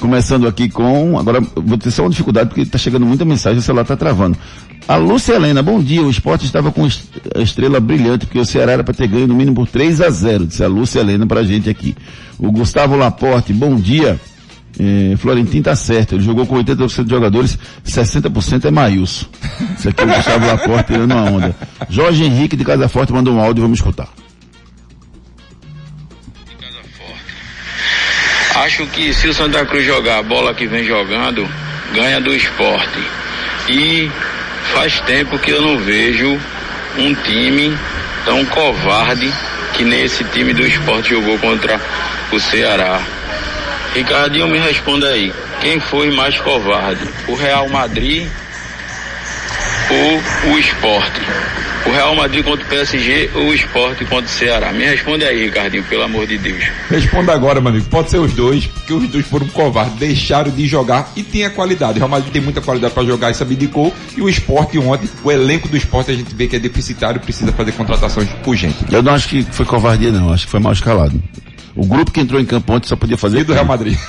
[0.00, 3.62] Começando aqui com, agora vou ter só uma dificuldade porque está chegando muita mensagem, o
[3.62, 4.36] celular está travando.
[4.88, 8.72] A Lúcia Helena, bom dia, o esporte estava com a estrela brilhante porque o Ceará
[8.72, 11.40] era para ter ganho no mínimo por 3 a 0, disse a Lúcia Helena para
[11.40, 11.94] a gente aqui.
[12.36, 14.18] O Gustavo Laporte, bom dia.
[14.78, 19.26] É, Florentino tá certo, ele jogou com 80% de jogadores, 60% é Maílson.
[19.78, 21.56] Isso aqui é o Gustavo Laporte tirando uma onda.
[21.88, 24.08] Jorge Henrique de Casa Forte mandou um áudio, vamos escutar.
[28.54, 31.48] Acho que se o Santa Cruz jogar a bola que vem jogando,
[31.94, 32.98] ganha do esporte.
[33.68, 34.10] E
[34.74, 36.38] faz tempo que eu não vejo
[36.98, 37.76] um time
[38.24, 39.32] tão covarde
[39.72, 41.80] que nem esse time do esporte jogou contra
[42.30, 43.00] o Ceará.
[43.94, 45.32] Ricardinho, me responda aí.
[45.60, 47.06] Quem foi mais covarde?
[47.28, 48.26] O Real Madrid
[49.90, 51.20] ou o esporte?
[51.84, 54.72] O Real Madrid contra o PSG ou o esporte contra o Ceará?
[54.72, 56.64] Me responda aí, Ricardinho, pelo amor de Deus.
[56.88, 57.84] Responda agora, meu amigo.
[57.90, 61.50] Pode ser os dois, porque os dois foram covardes, deixaram de jogar e tem a
[61.50, 61.94] qualidade.
[61.94, 63.92] O Real Madrid tem muita qualidade para jogar e abdicou.
[64.16, 67.20] E o esporte ontem, o elenco do esporte a gente vê que é deficitário e
[67.20, 68.80] precisa fazer contratações urgentes.
[68.90, 70.32] Eu não acho que foi covardia, não.
[70.32, 71.20] Acho que foi mal escalado.
[71.74, 73.40] O grupo que entrou em campo ontem só podia fazer.
[73.40, 73.96] E do Real Madrid.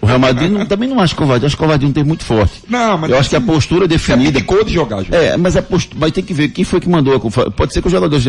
[0.00, 1.46] O Real Madrid não, também não acho covarde.
[1.46, 2.62] Acho que covarde não tem muito forte.
[2.68, 4.38] Não, mas eu acho que a assim, postura definida.
[4.38, 5.20] É de jogar, João.
[5.20, 5.98] É, mas a postura.
[5.98, 7.18] Vai ter que ver quem foi que mandou.
[7.18, 8.24] Pode ser que os jogadores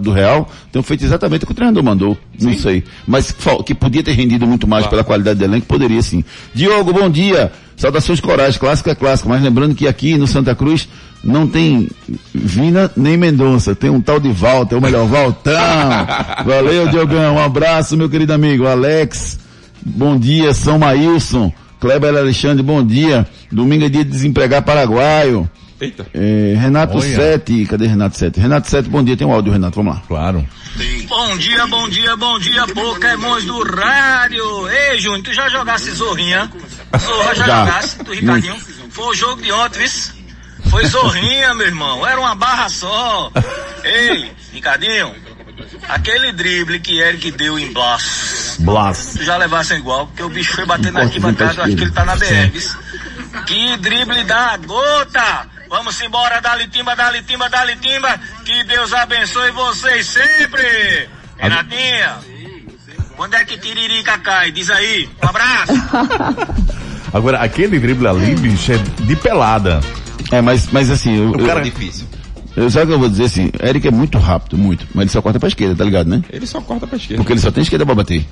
[0.00, 2.18] do Real tenham feito exatamente o que o treinador mandou.
[2.36, 2.46] Sim.
[2.46, 2.84] Não sei.
[3.06, 4.90] Mas que podia ter rendido muito mais claro.
[4.90, 6.24] pela qualidade do elenco, poderia sim.
[6.52, 7.50] Diogo, bom dia.
[7.82, 10.88] Saudações corais, clássico é clássico, mas lembrando que aqui no Santa Cruz
[11.24, 11.90] não tem
[12.32, 15.52] Vina nem Mendonça, tem um tal de Walter, o melhor, Valtão.
[16.46, 18.68] Valeu, Diogão, um abraço, meu querido amigo.
[18.68, 19.36] Alex,
[19.84, 21.52] bom dia, São Maílson.
[21.80, 23.26] Kleber Alexandre, bom dia.
[23.50, 25.50] Domingo é dia de desempregar paraguaio.
[25.82, 26.06] Eita.
[26.14, 27.16] É, Renato Olha.
[27.16, 28.38] Sete, cadê Renato Sete?
[28.38, 30.02] Renato Sete, bom dia, tem um áudio, Renato, vamos lá.
[30.06, 30.46] Claro.
[31.08, 34.68] Bom dia, bom dia, bom dia, Pokémons do rádio.
[34.70, 36.48] Ei, Júnior, tu já jogasse Zorrinha?
[36.98, 37.58] Zorra já, Já.
[37.66, 38.56] jogasse, tu Ricardinho?
[38.90, 40.70] Foi o jogo de ontem, viu?
[40.70, 43.30] Foi Zorrinha, meu irmão, era uma barra só.
[43.82, 45.12] Ei, Ricardinho,
[45.88, 49.14] aquele drible que Eric deu em Blas, Blas.
[49.18, 51.90] tu já levasse igual, porque o bicho foi batendo na arquibancada, eu acho que ele
[51.90, 52.46] tá na Sim.
[52.46, 53.44] BR?
[53.46, 55.51] Que drible da gota!
[55.72, 58.20] Vamos embora, dali timba, dali timba, dali timba.
[58.44, 61.08] Que Deus abençoe vocês sempre.
[61.38, 62.18] Renatinha,
[63.16, 64.52] quando é que Tiririca cai?
[64.52, 65.08] Diz aí.
[65.24, 65.72] Um abraço.
[67.12, 69.80] Agora, aquele drible ali, bicho, é de pelada.
[70.30, 72.06] É, mas, mas assim, eu, O eu- cara- É difícil.
[72.54, 73.50] eu, sabe o que eu vou dizer assim?
[73.62, 76.22] Eric é muito rápido, muito, mas ele só corta pra esquerda, tá ligado, né?
[76.30, 77.22] Ele só corta pra esquerda.
[77.22, 78.26] Porque ele só tem esquerda pra bater.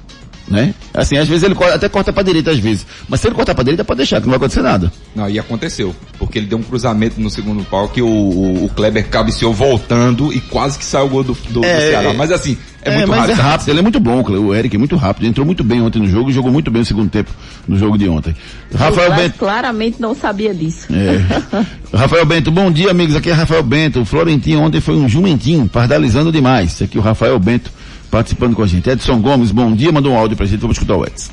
[0.51, 0.75] Né?
[0.93, 2.85] Assim, às vezes ele corta- até corta pra direita às vezes.
[3.09, 4.93] Mas se ele cortar pra direita, pode deixar, que não vai acontecer nada.
[5.15, 5.95] Não, e aconteceu.
[6.19, 10.33] Porque ele deu um cruzamento no segundo pau que o, o, o Kleber cabeceou voltando
[10.33, 12.11] e quase que saiu o gol do, do, do É, Ceará.
[12.11, 12.13] é.
[12.15, 13.39] Mas assim, é, É, muito mas rápido.
[13.39, 16.01] é rápido, ele é muito bom, o Eric é muito rápido, entrou muito bem ontem
[16.01, 17.31] no jogo e jogou muito bem no segundo tempo
[17.69, 18.35] no jogo de ontem.
[18.75, 19.39] Rafael Mas Bento.
[19.39, 20.87] claramente não sabia disso.
[20.93, 21.21] É.
[21.97, 24.01] Rafael Bento, bom dia amigos, aqui é Rafael Bento.
[24.01, 26.73] O Florentino ontem foi um jumentinho, pardalizando demais.
[26.73, 27.71] Esse aqui é o Rafael Bento
[28.11, 28.89] participando com a gente.
[28.91, 31.31] Edson Gomes, bom dia, mandou um áudio pra gente, vamos escutar o Edson.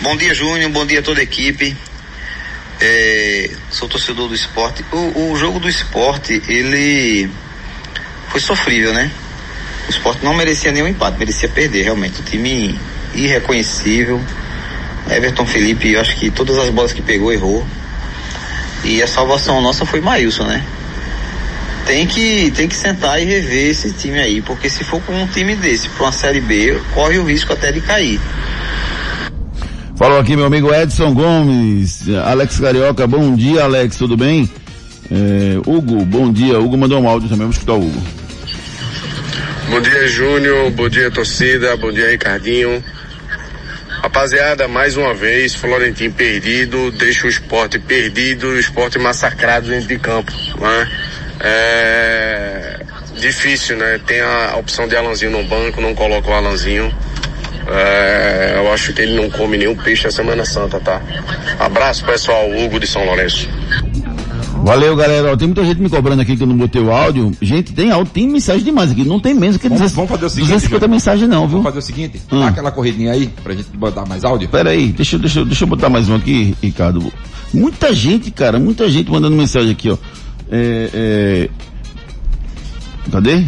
[0.00, 0.70] Bom dia, Júnior.
[0.70, 1.76] Bom dia a toda a equipe.
[2.80, 4.84] É, sou torcedor do esporte.
[4.92, 7.30] O, o jogo do esporte, ele
[8.28, 9.10] foi sofrível, né?
[9.86, 12.20] O esporte não merecia nenhum empate, merecia perder, realmente.
[12.20, 12.78] O time
[13.14, 14.20] irreconhecível.
[15.08, 17.66] Everton Felipe, eu acho que todas as bolas que pegou, errou.
[18.82, 20.64] E a salvação nossa foi Maílson, né?
[21.86, 25.26] Tem que, tem que sentar e rever esse time aí, porque se for com um
[25.26, 28.20] time desse, para uma Série B, corre o risco até de cair.
[29.96, 34.50] Falou aqui meu amigo Edson Gomes, Alex Carioca, bom dia Alex, tudo bem?
[35.10, 36.58] É, Hugo, bom dia.
[36.58, 38.02] Hugo mandou um áudio também, vamos escutar o Hugo.
[39.68, 40.70] Bom dia, Júnior.
[40.70, 41.76] Bom dia, torcida.
[41.76, 42.82] Bom dia, Ricardinho.
[44.02, 49.98] Rapaziada, mais uma vez, Florentino perdido, deixa o esporte perdido, o esporte massacrado dentro de
[49.98, 50.30] campo.
[50.60, 50.90] Né?
[51.40, 52.80] É
[53.20, 53.98] difícil, né?
[54.06, 56.92] Tem a opção de Alanzinho no banco, não coloca o Alanzinho.
[57.66, 61.00] É, eu acho que ele não come nenhum peixe a Semana Santa, tá?
[61.58, 62.46] Abraço, pessoal.
[62.50, 63.48] Hugo de São Lourenço.
[64.64, 65.32] Valeu, galera.
[65.32, 67.32] Ó, tem muita gente me cobrando aqui que eu não botei o áudio.
[67.40, 69.04] Gente, tem áudio, tem mensagem demais aqui.
[69.04, 70.46] Não tem menos que Vamos, 200 vamos fazer o seguinte.
[70.48, 70.90] 250 Júnior.
[70.90, 71.62] mensagens não, viu?
[71.62, 72.40] Vamos fazer o seguinte, Hum.
[72.40, 74.48] dá aquela corridinha aí, pra gente botar mais áudio.
[74.48, 77.12] Pera aí, deixa, deixa, deixa eu botar mais um aqui, Ricardo.
[77.52, 79.96] Muita gente, cara, muita gente mandando mensagem aqui, ó.
[80.56, 81.50] É, é...
[83.10, 83.44] Cadê?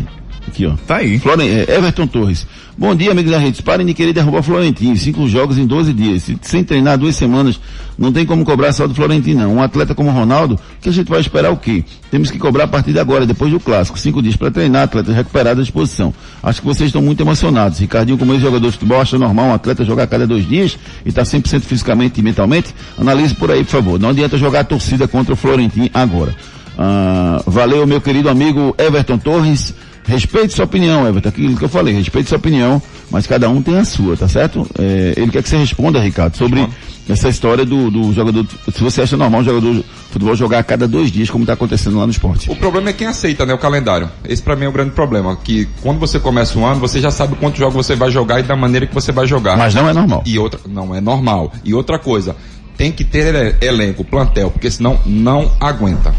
[0.48, 0.74] Aqui, ó.
[0.86, 1.18] Tá aí.
[1.18, 1.44] Floren...
[1.46, 2.46] é, Everton Torres.
[2.78, 3.62] Bom dia, amigos da rede.
[3.62, 4.96] Parem de querer derrubar o Florentino.
[4.96, 6.24] Cinco jogos em 12 dias.
[6.24, 7.58] Se- Sem treinar duas semanas,
[7.98, 9.54] não tem como cobrar só do Florentino, não.
[9.56, 11.84] Um atleta como o Ronaldo, que a gente vai esperar o quê?
[12.10, 13.98] Temos que cobrar a partir de agora, depois do clássico.
[13.98, 16.12] Cinco dias para treinar, atleta recuperado à disposição.
[16.42, 17.78] Acho que vocês estão muito emocionados.
[17.78, 21.08] Ricardinho, como ex-jogador de futebol, acha normal um atleta jogar a cada dois dias e
[21.08, 22.74] estar 100% fisicamente e mentalmente?
[22.98, 23.98] Analise por aí, por favor.
[23.98, 26.34] Não adianta jogar a torcida contra o Florentino agora.
[26.78, 29.74] Ah, valeu, meu querido amigo Everton Torres.
[30.08, 31.30] Respeite sua opinião, Everton.
[31.30, 34.64] Aquilo que eu falei, respeite sua opinião, mas cada um tem a sua, tá certo?
[34.78, 36.64] É, ele quer que você responda, Ricardo, sobre
[37.08, 38.46] essa história do, do jogador.
[38.72, 41.54] Se você acha normal um jogador de futebol jogar a cada dois dias, como está
[41.54, 42.48] acontecendo lá no esporte.
[42.48, 44.08] O problema é quem aceita, né, o calendário.
[44.28, 47.10] Esse pra mim é o grande problema, que quando você começa um ano, você já
[47.10, 49.56] sabe quantos jogos você vai jogar e da maneira que você vai jogar.
[49.56, 50.22] Mas não é normal.
[50.24, 51.52] E outra, não é normal.
[51.64, 52.36] E outra coisa,
[52.76, 56.14] tem que ter ele- elenco, plantel, porque senão não aguenta.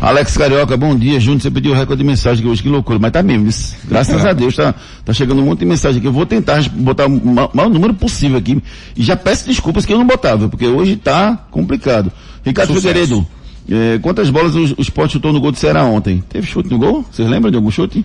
[0.00, 1.18] Alex Carioca, bom dia.
[1.18, 2.98] Júnior, você pediu o recorde de mensagem que hoje, que loucura.
[2.98, 3.48] Mas tá mesmo,
[3.88, 6.06] graças a Deus, tá, tá chegando um monte de mensagem aqui.
[6.06, 8.62] Eu vou tentar botar o ma- maior número possível aqui.
[8.94, 12.12] E já peço desculpas que eu não botava, porque hoje tá complicado.
[12.44, 12.88] Ricardo Sucesso.
[12.88, 13.26] Figueiredo,
[13.70, 16.22] eh, quantas bolas o, o Sport chutou no gol do Ceará ontem?
[16.28, 17.04] Teve chute no gol?
[17.10, 18.04] Vocês lembram de algum chute?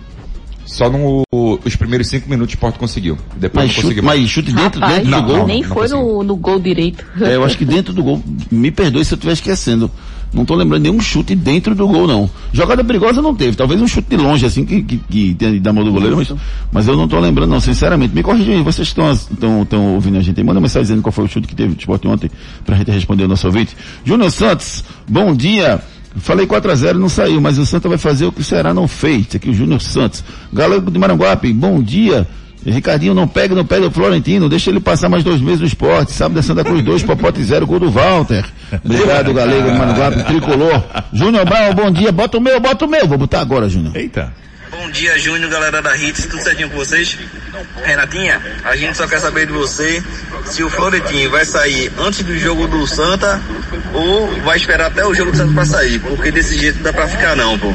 [0.64, 3.18] Só no, os primeiros cinco minutos o Sport conseguiu.
[3.36, 4.02] Depois Mas não chute, conseguiu.
[4.04, 5.46] mas chute dentro, Rapaz, dentro do gol?
[5.46, 7.04] nem não foi no, no gol direito.
[7.20, 9.90] É, eu acho que dentro do gol, me perdoe se eu estiver esquecendo.
[10.32, 12.30] Não tô lembrando nenhum chute dentro do gol, não.
[12.52, 13.54] Jogada perigosa não teve.
[13.54, 16.32] Talvez um chute de longe, assim, que, que, que tenha da mão do goleiro, mas,
[16.72, 18.14] mas eu não tô lembrando, não, sinceramente.
[18.14, 20.44] Me corrija aí, vocês estão ouvindo a gente aí.
[20.44, 22.30] Manda uma mensagem dizendo qual foi o chute que teve de esporte ontem,
[22.64, 23.76] pra gente responder o nosso ouvinte.
[24.04, 25.82] Júnior Santos, bom dia.
[26.16, 29.34] Falei 4x0, não saiu, mas o Santa vai fazer o que o Ceará não fez.
[29.34, 30.24] Aqui o Júnior Santos.
[30.52, 32.26] Galego de Maranguape, bom dia.
[32.70, 36.12] Ricardinho não pega, não pega o Florentino, deixa ele passar mais dois meses no esporte.
[36.12, 38.44] Sábado da Santa Cruz 2, Popote 0, gol do Walter.
[38.84, 40.82] Obrigado, Galego, Manuguape, Tricolor.
[41.12, 43.06] Júnior Brown, bom dia, bota o meu, bota o meu.
[43.06, 43.96] Vou botar agora, Júnior.
[43.96, 44.32] Eita.
[44.70, 47.18] Bom dia, Júnior, galera da Hits, tudo certinho com vocês?
[47.84, 50.02] Renatinha, a gente só quer saber de você
[50.46, 53.40] se o Florentino vai sair antes do jogo do Santa
[53.92, 56.92] ou vai esperar até o jogo do Santa pra sair, porque desse jeito não dá
[56.92, 57.72] pra ficar não, pô.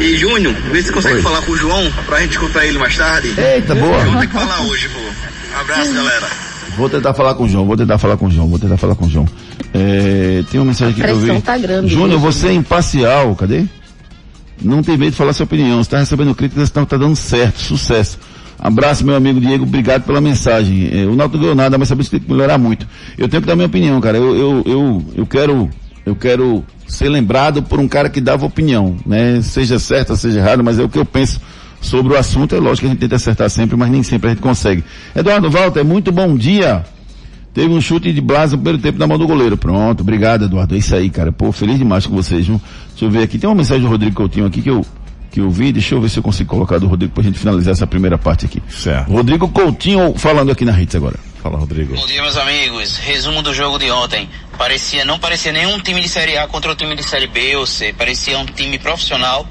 [0.00, 1.22] E Júnior, vê se consegue Oi.
[1.22, 3.34] falar com o João pra gente escutar ele mais tarde.
[3.38, 3.98] Eita, boa.
[3.98, 5.58] O João tem que falar hoje, pô.
[5.60, 6.26] Abraço, galera.
[6.76, 8.96] Vou tentar falar com o João, vou tentar falar com o João, vou tentar falar
[8.96, 9.28] com o João.
[9.72, 11.40] É, tem uma mensagem aqui que eu vi.
[11.40, 13.64] tá grande, Júnior, você é imparcial, cadê?
[14.60, 15.76] Não tem medo de falar sua opinião.
[15.76, 18.18] Você está recebendo críticas, tá, tá dando certo, sucesso.
[18.64, 20.88] Abraço, meu amigo Diego, obrigado pela mensagem.
[20.90, 22.88] É, o Náutico ganhou nada, mas sabe que tem que melhorar muito.
[23.18, 24.16] Eu tenho que dar minha opinião, cara.
[24.16, 25.68] Eu, eu, eu, eu quero,
[26.06, 29.42] eu quero ser lembrado por um cara que dava opinião, né?
[29.42, 31.42] Seja certa, seja errada, mas é o que eu penso
[31.78, 32.54] sobre o assunto.
[32.54, 34.82] É lógico que a gente tenta acertar sempre, mas nem sempre a gente consegue.
[35.14, 36.86] Eduardo Walter, muito bom dia.
[37.52, 39.58] Teve um chute de Blasa no primeiro tempo na mão do goleiro.
[39.58, 40.74] Pronto, obrigado, Eduardo.
[40.74, 41.30] É isso aí, cara.
[41.30, 42.58] Pô, feliz demais com vocês, viu?
[42.92, 43.38] Deixa eu ver aqui.
[43.38, 44.84] Tem uma mensagem do Rodrigo Coutinho aqui que eu,
[45.34, 45.72] que eu vi.
[45.72, 48.46] Deixa eu ver se eu consigo colocar do Rodrigo pra gente finalizar essa primeira parte
[48.46, 48.62] aqui.
[48.70, 49.10] Certo.
[49.10, 51.18] Rodrigo Coutinho falando aqui na Hits agora.
[51.42, 51.96] Fala, Rodrigo.
[51.96, 52.96] Bom dia, meus amigos.
[52.98, 54.30] Resumo do jogo de ontem.
[54.56, 57.66] Parecia, não parecia nenhum time de Série A contra o time de Série B ou
[57.66, 57.92] C.
[57.92, 59.44] Parecia um time profissional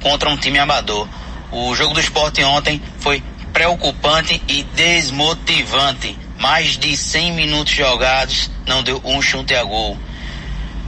[0.00, 1.08] contra um time amador.
[1.50, 3.20] O jogo do esporte ontem foi
[3.52, 6.16] preocupante e desmotivante.
[6.38, 9.98] Mais de 100 minutos jogados, não deu um chute a gol.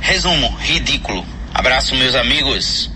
[0.01, 1.27] Resumo, ridículo.
[1.53, 2.96] Abraço, meus amigos.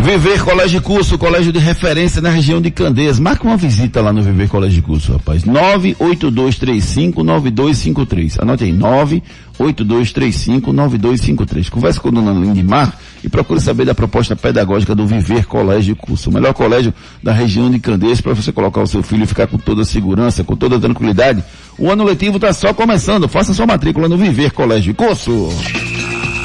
[0.00, 3.18] Viver Colégio Curso, colégio de referência na região de Candeias.
[3.18, 5.42] Marca uma visita lá no Viver Colégio Curso, rapaz.
[5.44, 8.40] 982359253.
[8.40, 11.68] Anote aí, 982359253.
[11.68, 16.30] Converse com a dona Lindimar e procure saber da proposta pedagógica do Viver Colégio Curso.
[16.30, 19.46] O melhor colégio da região de Candeias para você colocar o seu filho e ficar
[19.46, 21.42] com toda a segurança, com toda a tranquilidade.
[21.76, 23.28] O ano letivo está só começando.
[23.28, 25.48] Faça sua matrícula no Viver Colégio Curso.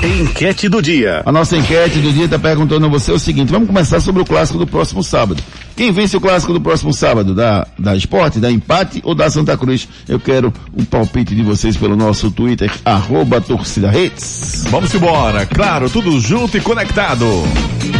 [0.04, 1.24] Enquete do dia.
[1.26, 4.26] A nossa enquete do dia está perguntando a você o seguinte: vamos começar sobre o
[4.26, 5.42] clássico do próximo sábado.
[5.76, 7.34] Quem vence o clássico do próximo sábado?
[7.34, 9.88] Da, da Esporte, da Empate ou da Santa Cruz?
[10.08, 14.66] Eu quero um palpite de vocês pelo nosso Twitter, arroba torcida Hits.
[14.70, 15.46] Vamos embora.
[15.46, 17.26] Claro, tudo junto e conectado.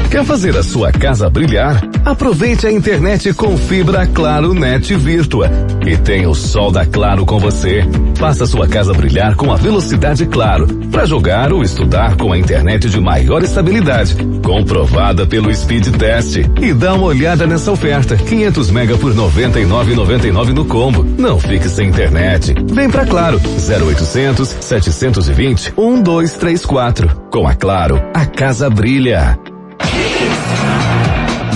[0.10, 1.82] Quer fazer a sua casa brilhar?
[2.06, 5.50] Aproveite a internet com fibra Claro Net Virtua
[5.88, 7.84] e tenha o sol da Claro com você.
[8.16, 12.88] Faça sua casa brilhar com a velocidade Claro para jogar ou estudar com a internet
[12.90, 16.38] de maior estabilidade, comprovada pelo Speed Test.
[16.62, 21.04] E dá uma olhada nessa oferta: 500 mega por 99,99 no combo.
[21.04, 22.54] Não fique sem internet.
[22.72, 27.30] Vem pra Claro 0800 720 1234.
[27.32, 29.38] Com a Claro, a casa brilha.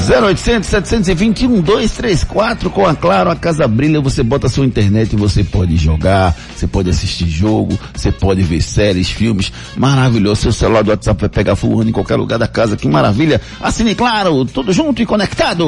[0.08, 5.16] 0800 721 1234 com a Claro, a Casa Brilha, você bota a sua internet e
[5.18, 10.84] você pode jogar, você pode assistir jogo, você pode ver séries, filmes, maravilhoso, seu celular
[10.84, 14.72] do WhatsApp vai pegar fulano em qualquer lugar da casa, que maravilha, assine Claro, tudo
[14.72, 15.68] junto e conectado.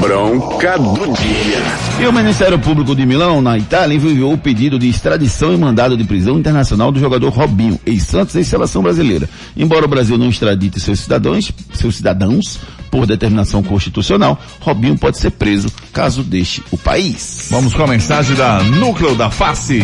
[0.00, 1.62] Bronca do dia.
[2.00, 5.96] E o Ministério Público de Milão, na Itália, enviou o pedido de extradição e mandado
[5.96, 9.28] de prisão internacional do jogador Robinho, ex-Santos e seleção brasileira.
[9.56, 12.58] Embora o Brasil não extradite seus cidadãos, seus cidadãos,
[12.90, 17.48] por determinação constitucional, Robinho pode ser preso caso deixe o país.
[17.50, 19.83] Vamos com a mensagem da Núcleo da Face.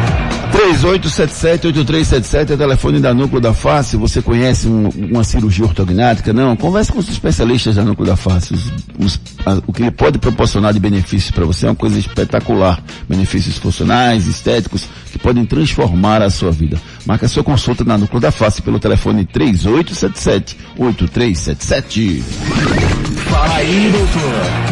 [0.61, 3.95] 3877-8377 é telefone da Núcleo da Face.
[3.97, 6.31] Você conhece um, uma cirurgia ortognática?
[6.31, 6.55] Não?
[6.55, 8.53] Converse com os especialistas da Núcleo da Face.
[8.53, 11.97] Os, os, a, o que ele pode proporcionar de benefícios para você é uma coisa
[11.97, 12.79] espetacular.
[13.09, 16.79] Benefícios funcionais, estéticos, que podem transformar a sua vida.
[17.05, 22.21] Marque sua consulta na Núcleo da Face pelo telefone 3877-8377.
[23.29, 24.70] Fala aí, doutor.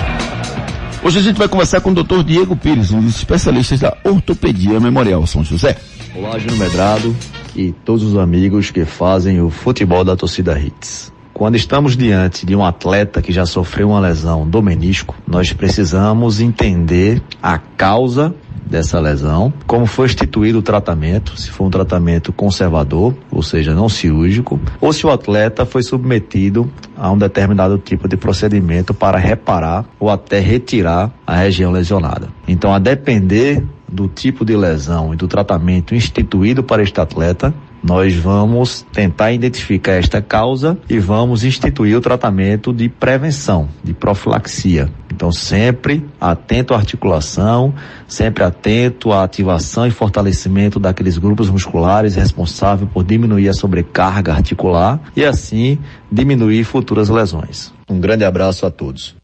[1.02, 2.24] Hoje a gente vai conversar com o Dr.
[2.24, 5.78] Diego Pires, um dos especialistas da Ortopedia Memorial São José.
[6.14, 7.16] Olá, Júnior Medrado
[7.56, 11.12] e todos os amigos que fazem o futebol da torcida Hits.
[11.34, 16.42] Quando estamos diante de um atleta que já sofreu uma lesão do menisco, nós precisamos
[16.42, 18.36] entender a causa
[18.66, 23.90] dessa lesão, como foi instituído o tratamento, se foi um tratamento conservador, ou seja, não
[23.90, 29.86] cirúrgico, ou se o atleta foi submetido a um determinado tipo de procedimento para reparar
[30.00, 32.30] ou até retirar a região lesionada.
[32.48, 38.14] Então, a depender do tipo de lesão e do tratamento instituído para este atleta, nós
[38.16, 44.90] vamos tentar identificar esta causa e vamos instituir o tratamento de prevenção, de profilaxia.
[45.12, 47.74] Então, sempre atento à articulação,
[48.08, 55.00] sempre atento à ativação e fortalecimento daqueles grupos musculares responsável por diminuir a sobrecarga articular
[55.16, 55.78] e assim
[56.12, 57.74] diminuir futuras lesões.
[57.90, 59.19] Um grande abraço a todos.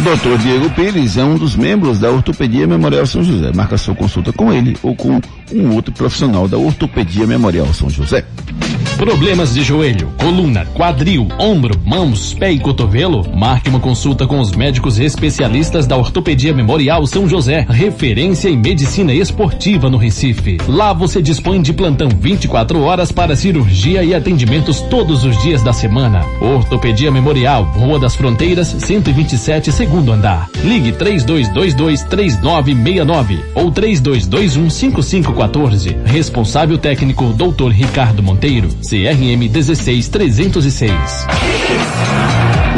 [0.00, 0.38] Dr.
[0.38, 3.52] Diego Pires é um dos membros da Ortopedia Memorial São José.
[3.54, 5.20] Marca sua consulta com ele ou com
[5.52, 8.24] um outro profissional da Ortopedia Memorial São José.
[8.96, 13.26] Problemas de joelho, coluna, quadril, ombro, mãos, pé e cotovelo?
[13.34, 19.12] Marque uma consulta com os médicos especialistas da Ortopedia Memorial São José, referência em medicina
[19.12, 20.58] esportiva no Recife.
[20.68, 25.72] Lá você dispõe de plantão 24 horas para cirurgia e atendimentos todos os dias da
[25.72, 26.24] semana.
[26.40, 30.48] Ortopedia Memorial, Rua das Fronteiras, 127, segundo andar.
[30.62, 35.96] Ligue 3222 3969 ou 3221 5514.
[36.04, 37.68] Responsável técnico Dr.
[37.70, 38.68] Ricardo Monteiro.
[38.68, 40.90] CRM 16306.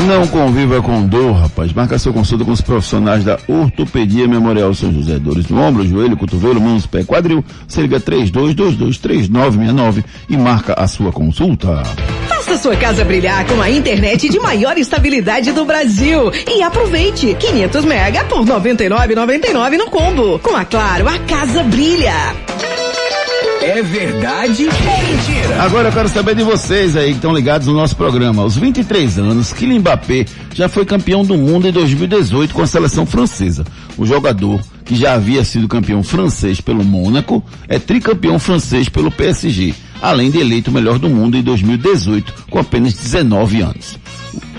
[0.07, 1.73] Não conviva com dor, rapaz.
[1.73, 5.19] Marca sua consulta com os profissionais da Ortopedia Memorial São José.
[5.19, 7.45] Dores no ombro, joelho, cotovelo, mãos, pé, quadril.
[7.69, 11.83] Você liga 32223969 e marca a sua consulta.
[12.29, 16.33] Faça sua casa brilhar com a internet de maior estabilidade do Brasil.
[16.49, 20.39] E aproveite 500 mega por 99,99 no combo.
[20.41, 22.13] Com a Claro, a casa brilha.
[23.63, 25.63] É verdade ou mentira?
[25.63, 28.43] Agora eu quero saber de vocês aí que estão ligados no nosso programa.
[28.43, 33.07] Aos 23 anos, Kylian Mbappé já foi campeão do mundo em 2018 com a seleção
[33.07, 33.65] francesa.
[33.97, 39.73] O jogador, que já havia sido campeão francês pelo Mônaco, é tricampeão francês pelo PSG,
[40.03, 43.97] além de eleito o melhor do mundo em 2018 com apenas 19 anos.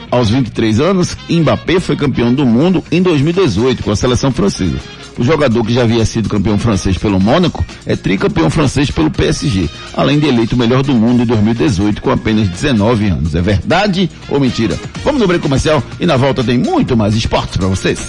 [0.09, 4.77] Aos 23 anos, Mbappé foi campeão do mundo em 2018 com a seleção francesa.
[5.17, 9.69] O jogador que já havia sido campeão francês pelo Mônaco é tricampeão francês pelo PSG,
[9.95, 13.35] além de eleito o melhor do mundo em 2018 com apenas 19 anos.
[13.35, 14.79] É verdade ou mentira?
[15.03, 17.99] Vamos no break comercial e na volta tem muito mais esportes para vocês.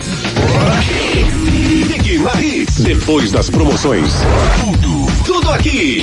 [2.82, 4.12] Depois das promoções.
[4.60, 6.02] Tudo, tudo aqui.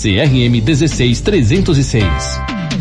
[0.01, 2.60] CRM 16306.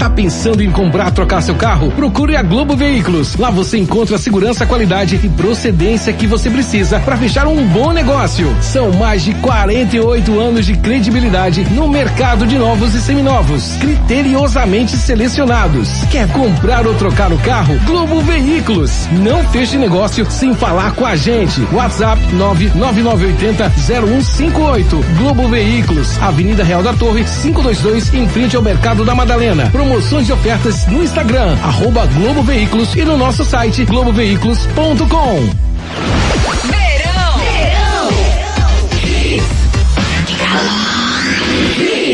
[0.00, 1.90] Tá pensando em comprar, trocar seu carro?
[1.90, 3.36] Procure a Globo Veículos.
[3.36, 7.92] Lá você encontra a segurança, qualidade e procedência que você precisa para fechar um bom
[7.92, 8.50] negócio.
[8.62, 15.90] São mais de 48 anos de credibilidade no mercado de novos e seminovos, criteriosamente selecionados.
[16.10, 17.78] Quer comprar ou trocar o carro?
[17.84, 19.06] Globo Veículos.
[19.12, 21.60] Não feche negócio sem falar com a gente.
[21.74, 25.04] WhatsApp 99980-0158.
[25.18, 29.68] Globo Veículos, Avenida Real da Torre, 522, em frente ao Mercado da Madalena.
[29.90, 35.50] Promoções e ofertas no Instagram, arroba Globo Veículos e no nosso site globoveículos.com.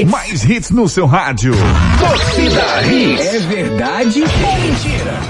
[0.09, 1.53] Mais hits no seu rádio.
[1.99, 3.27] Torcida Hits.
[3.27, 5.20] É verdade ou mentira?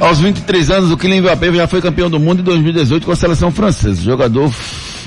[0.00, 3.16] Aos 23 anos, o Kylian Mbappé já foi campeão do mundo em 2018 com a
[3.16, 4.00] seleção francesa.
[4.00, 4.50] O jogador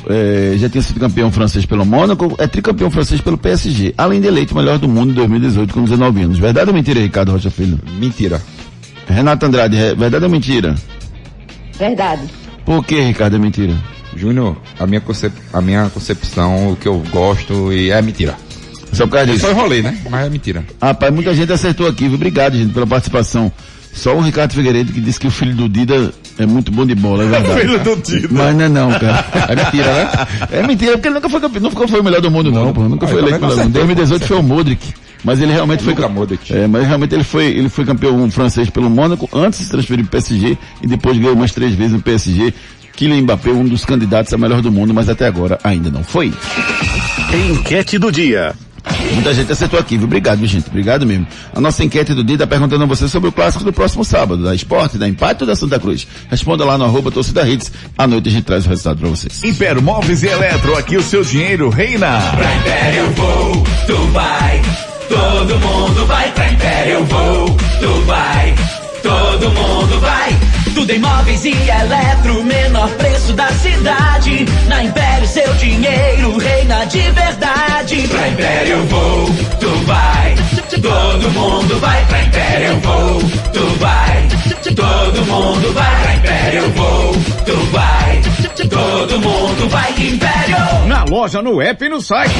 [0.10, 4.28] eh, já tinha sido campeão francês pelo Mônaco, é tricampeão francês pelo PSG, além de
[4.28, 6.38] eleito melhor do mundo em 2018 com 19 anos.
[6.39, 7.80] Verdade ou mentira, Ricardo Rocha Filho?
[7.99, 8.41] Mentira.
[9.08, 10.76] Renato Andrade, é verdade ou mentira?
[11.78, 12.22] Verdade.
[12.66, 13.76] Por que, Ricardo, é mentira?
[14.16, 15.34] Júnior, a minha, concep...
[15.51, 18.36] a minha concepção, o que eu gosto, e é mentira.
[18.93, 19.47] Só por causa Eu disso.
[19.47, 19.97] só enrolei, né?
[20.10, 20.64] Mas é mentira.
[20.80, 22.14] Rapaz, muita gente acertou aqui, viu?
[22.16, 23.51] Obrigado, gente, pela participação.
[23.94, 26.96] Só o Ricardo Figueiredo que disse que o filho do Dida é muito bom de
[26.96, 27.62] bola, é verdade.
[27.62, 28.28] Filho do Dida.
[28.32, 29.26] Mas não é não, cara.
[29.48, 30.10] É mentira, né?
[30.52, 32.82] É mentira, porque ele nunca foi campeão, nunca foi o melhor do mundo, não, pô.
[32.89, 33.78] Nunca Ah, foi então eleito melhor do mundo.
[33.78, 34.94] acertar, 2018 foi o Modric.
[35.24, 35.94] Mas ele realmente foi.
[35.94, 36.54] Luka Modric.
[36.54, 40.04] É, mas realmente ele foi, ele foi campeão francês pelo Mônaco, antes de se transferir
[40.06, 42.54] pro PSG e depois ganhou umas três vezes no PSG.
[42.96, 46.34] Kylian Mbappé, um dos candidatos a melhor do mundo, mas até agora ainda não foi.
[47.50, 48.54] Enquete do dia.
[49.13, 50.05] Muita gente acertou aqui, viu?
[50.05, 50.67] Obrigado, viu, gente.
[50.67, 51.25] Obrigado mesmo.
[51.53, 54.43] A nossa enquete do dia está perguntando a você sobre o clássico do próximo sábado,
[54.43, 56.07] da Esporte, da Empate ou da Santa Cruz.
[56.29, 57.71] Responda lá no arroba torcida hits.
[57.97, 59.43] À noite a gente traz o resultado para vocês.
[59.43, 62.19] Império Móveis e Eletro, aqui o seu dinheiro reina.
[62.36, 64.61] Pra Império eu vou, tu vai.
[65.09, 68.55] Todo mundo vai pra Império eu vou, tu vai.
[69.01, 70.53] Todo mundo vai.
[70.74, 74.45] Tudo em móveis e eletro, menor preço da cidade.
[74.67, 78.07] Na Império seu dinheiro reina de verdade.
[78.07, 79.26] Pra Império eu vou,
[79.59, 80.36] tu vai.
[80.82, 83.19] Todo mundo vai pra Império eu vou,
[83.53, 84.28] tu vai.
[84.76, 87.13] Todo mundo vai pra Império eu vou,
[87.45, 87.93] tu vai.
[88.56, 90.88] Todo mundo vai Império.
[90.88, 92.34] Na loja, no app e no site.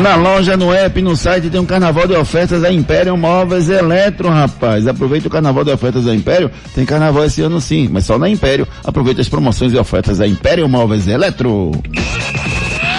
[0.00, 4.28] Na loja, no app, no site tem um carnaval de ofertas da Império Móveis Eletro,
[4.28, 4.86] rapaz.
[4.86, 6.48] Aproveita o carnaval de ofertas da Império.
[6.72, 8.66] Tem carnaval esse ano sim, mas só na Império.
[8.84, 11.72] Aproveita as promoções e ofertas da Império Móveis Eletro.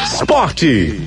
[0.04, 1.02] Esporte.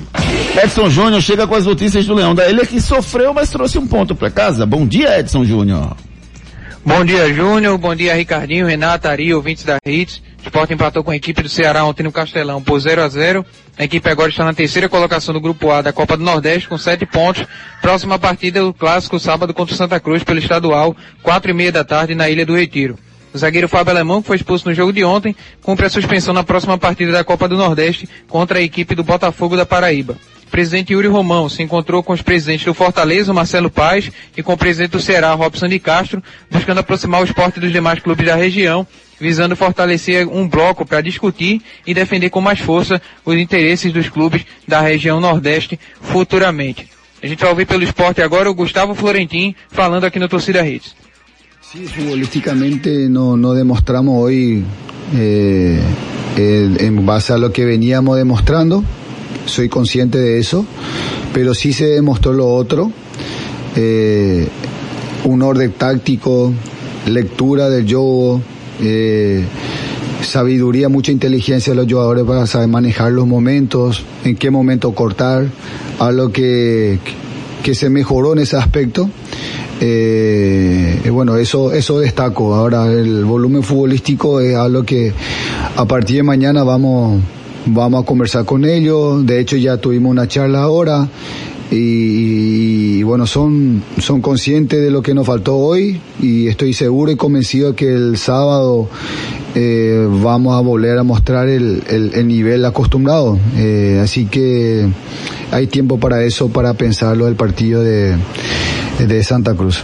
[0.63, 3.85] Edson Júnior chega com as notícias do Leão da Ilha que sofreu, mas trouxe um
[3.85, 4.65] ponto para casa.
[4.65, 5.95] Bom dia, Edson Júnior.
[6.85, 7.77] Bom dia, Júnior.
[7.77, 10.21] Bom dia, Ricardinho, Renata, Ari, ouvintes da Hits.
[10.39, 13.45] O Sport empatou com a equipe do Ceará ontem no Castelão por 0 a 0
[13.77, 16.77] A equipe agora está na terceira colocação do Grupo A da Copa do Nordeste com
[16.77, 17.45] sete pontos.
[17.81, 21.85] Próxima partida, o clássico sábado contra o Santa Cruz pelo estadual, quatro e meia da
[21.85, 22.99] tarde na Ilha do Retiro.
[23.33, 26.43] O zagueiro Fábio Alemão, que foi expulso no jogo de ontem, cumpre a suspensão na
[26.43, 30.17] próxima partida da Copa do Nordeste contra a equipe do Botafogo da Paraíba.
[30.53, 34.57] Presidente Yuri Romão se encontrou com os presidentes do Fortaleza, Marcelo Paz, e com o
[34.57, 38.85] presidente do Ceará, Robson de Castro, buscando aproximar o esporte dos demais clubes da região,
[39.19, 44.45] visando fortalecer um bloco para discutir e defender com mais força os interesses dos clubes
[44.67, 46.87] da região Nordeste futuramente.
[47.23, 50.95] A gente vai ouvir pelo esporte agora o Gustavo Florentin falando aqui no Torcida Hits.
[51.63, 54.63] Sí, futbolísticamente no, no demostramos hoy
[55.15, 55.79] eh,
[56.37, 58.83] eh, en base a lo que veníamos demostrando,
[59.45, 60.65] soy consciente de eso,
[61.33, 62.91] pero sí se demostró lo otro,
[63.75, 64.47] eh,
[65.25, 66.53] un orden táctico,
[67.07, 68.41] lectura del juego,
[68.81, 69.43] eh,
[70.21, 75.47] sabiduría, mucha inteligencia de los jugadores para saber manejar los momentos, en qué momento cortar,
[75.99, 76.99] algo que,
[77.63, 79.09] que se mejoró en ese aspecto.
[79.81, 82.55] Eh, bueno, eso, eso destaco.
[82.55, 85.11] Ahora el volumen futbolístico es algo que
[85.75, 87.21] a partir de mañana vamos,
[87.65, 89.25] vamos a conversar con ellos.
[89.25, 91.07] De hecho ya tuvimos una charla ahora
[91.71, 97.11] y, y, bueno, son, son conscientes de lo que nos faltó hoy y estoy seguro
[97.11, 98.87] y convencido que el sábado
[99.55, 103.39] eh, vamos a volver a mostrar el, el, el nivel acostumbrado.
[103.57, 104.87] Eh, así que
[105.51, 108.15] hay tiempo para eso, para pensarlo del partido de,
[108.99, 109.83] de Santa Cruz.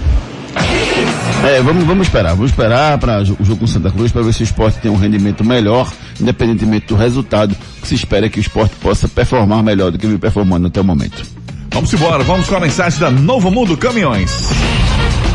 [1.45, 4.41] É, vamos, vamos esperar, vamos esperar para o jogo com Santa Cruz para ver se
[4.41, 7.55] o esporte tem um rendimento melhor, independentemente do resultado.
[7.81, 10.83] Que se espera que o esporte possa performar melhor do que vem performando até o
[10.83, 11.23] momento.
[11.71, 14.49] Vamos embora, vamos com a mensagem da Novo Mundo Caminhões.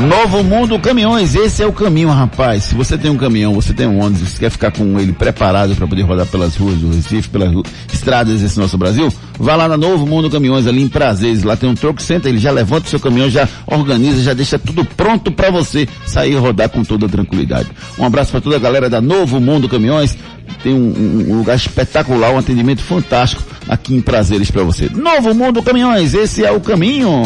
[0.00, 2.64] Novo Mundo Caminhões, esse é o caminho, rapaz.
[2.64, 5.76] Se você tem um caminhão, você tem um ônibus, você quer ficar com ele preparado
[5.76, 7.52] para poder rodar pelas ruas do Recife, pelas
[7.92, 11.42] estradas desse nosso Brasil, vá lá na Novo Mundo Caminhões, ali em Prazeres.
[11.42, 14.58] Lá tem um troco, senta, ele já levanta o seu caminhão, já organiza, já deixa
[14.58, 17.68] tudo pronto para você sair e rodar com toda tranquilidade.
[17.98, 20.16] Um abraço para toda a galera da Novo Mundo Caminhões.
[20.62, 24.88] Tem um, um lugar espetacular, um atendimento fantástico aqui em Prazeres para você.
[24.88, 27.22] Novo Mundo Caminhões, esse é o caminho.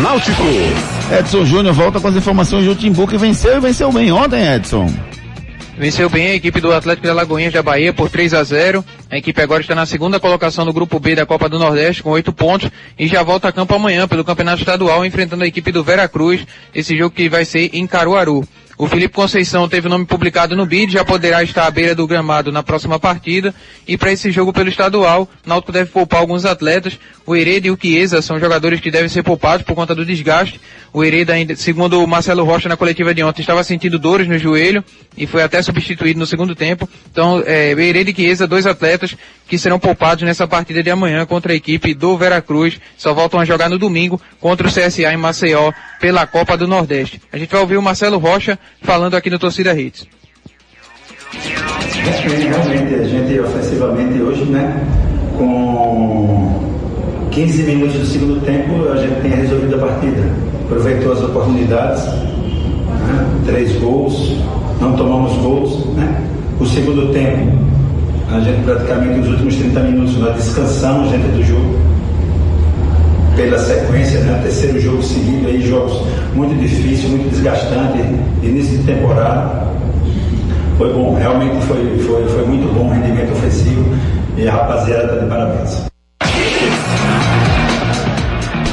[0.00, 0.42] Náutico.
[1.18, 4.90] Edson Júnior volta com as informações do Timbu que venceu e venceu bem ontem, Edson.
[5.76, 8.84] Venceu bem a equipe do Atlético de Alagoinhas da Bahia por 3 a 0.
[9.10, 12.10] A equipe agora está na segunda colocação do grupo B da Copa do Nordeste com
[12.10, 15.84] oito pontos e já volta a campo amanhã pelo Campeonato Estadual enfrentando a equipe do
[15.84, 18.46] Vera Cruz, esse jogo que vai ser em Caruaru.
[18.78, 22.06] O Felipe Conceição teve o nome publicado no BID, já poderá estar à beira do
[22.06, 23.54] gramado na próxima partida.
[23.86, 26.98] E para esse jogo pelo estadual, o Náutico deve poupar alguns atletas.
[27.26, 30.60] O Hereda e o Chiesa são jogadores que devem ser poupados por conta do desgaste.
[30.92, 34.38] O Hereda, ainda, segundo o Marcelo Rocha na coletiva de ontem, estava sentindo dores no
[34.38, 34.82] joelho
[35.16, 36.88] e foi até substituído no segundo tempo.
[37.10, 39.14] Então, é, Hereda e Chiesa, dois atletas
[39.46, 42.80] que serão poupados nessa partida de amanhã contra a equipe do Veracruz.
[42.96, 47.20] Só voltam a jogar no domingo contra o CSA em Maceió pela Copa do Nordeste.
[47.32, 50.06] A gente vai ouvir o Marcelo Rocha falando aqui no Torcida Hits.
[51.32, 54.86] Realmente, a gente ofensivamente hoje, né,
[55.36, 56.60] com
[57.30, 60.22] 15 minutos do segundo tempo, a gente tem resolvido a partida.
[60.64, 64.36] Aproveitou as oportunidades, né, três gols,
[64.80, 65.86] não tomamos gols.
[65.94, 66.28] Né.
[66.60, 67.52] O segundo tempo,
[68.30, 71.91] a gente praticamente os últimos 30 minutos nós descansamos dentro do jogo
[73.36, 74.40] pela sequência, né?
[74.42, 78.04] terceiro jogo seguido, aí jogos muito difíceis, muito desgastantes,
[78.42, 79.72] início de temporada.
[80.78, 83.84] Foi bom, realmente foi, foi, foi muito bom o rendimento ofensivo
[84.36, 85.92] e a rapaziada está de parabéns.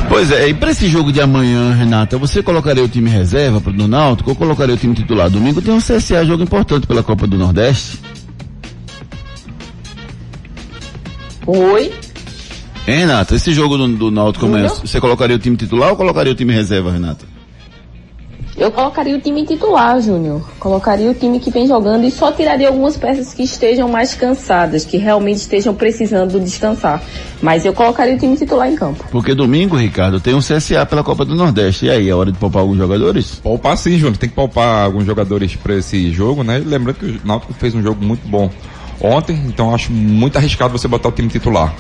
[0.07, 3.72] Pois é, e para esse jogo de amanhã, Renata, você colocaria o time reserva para
[3.72, 5.30] o Náutico ou colocaria o time titular?
[5.30, 7.99] Domingo tem um CSA, jogo importante pela Copa do Nordeste.
[11.45, 11.91] Oi?
[12.90, 16.32] Hein, Renata, esse jogo do, do Náutico amanhã, você colocaria o time titular ou colocaria
[16.32, 17.24] o time reserva, Renata?
[18.58, 20.42] Eu colocaria o time titular, Júnior.
[20.60, 24.86] Colocaria o time que vem jogando e só tiraria algumas peças que estejam mais cansadas,
[24.86, 27.02] que realmente estejam precisando descansar.
[27.44, 29.06] Mas eu colocaria o time titular em campo.
[29.12, 31.86] Porque domingo, Ricardo, tem um CSA pela Copa do Nordeste.
[31.86, 33.36] E aí, é hora de poupar alguns jogadores?
[33.36, 34.18] Poupar sim, Júnior.
[34.18, 36.58] Tem que poupar alguns jogadores para esse jogo, né?
[36.66, 38.50] Lembrando que o Náutico fez um jogo muito bom
[39.00, 41.74] ontem, então acho muito arriscado você botar o time titular.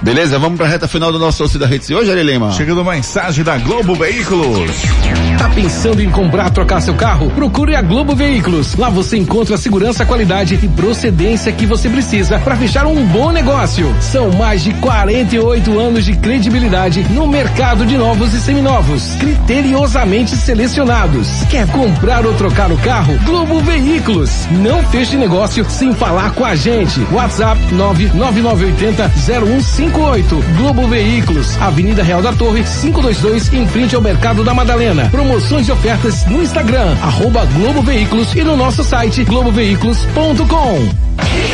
[0.00, 2.52] Beleza, vamos para a reta final do nosso Torcida Redes de hoje, Ari Lima.
[2.52, 4.72] Chegando mensagem da Globo Veículos.
[5.38, 7.30] Tá pensando em comprar, trocar seu carro?
[7.30, 8.76] Procure a Globo Veículos.
[8.76, 13.30] Lá você encontra a segurança, qualidade e procedência que você precisa para fechar um bom
[13.32, 13.92] negócio.
[14.00, 21.28] São mais de 48 anos de credibilidade no mercado de novos e seminovos, criteriosamente selecionados.
[21.50, 23.18] Quer comprar ou trocar o carro?
[23.24, 24.30] Globo Veículos.
[24.50, 27.00] Não feche negócio sem falar com a gente.
[27.12, 29.08] WhatsApp 99980
[29.90, 30.42] 0158.
[30.56, 35.08] Globo Veículos, Avenida Real da Torre, 522, em frente ao Mercado da Madalena.
[35.10, 41.51] Promoções e ofertas no Instagram, arroba Globo Veículos e no nosso site globoveículos.com.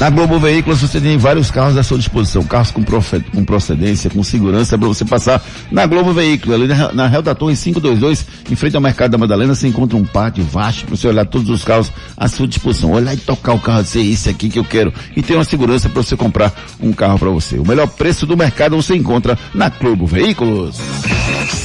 [0.00, 4.24] Na Globo Veículos você tem vários carros à sua disposição, carros com, com procedência, com
[4.24, 8.56] segurança para você passar na Globo Veículos, ali na, na Real da Torre 522, em
[8.56, 11.62] frente ao Mercado da Madalena, você encontra um pátio vasto para você olhar todos os
[11.62, 14.90] carros à sua disposição, olhar e tocar o carro, dizer esse aqui que eu quero,
[15.14, 17.58] e tem uma segurança para você comprar um carro para você.
[17.58, 20.78] O melhor preço do mercado você encontra na Globo Veículos.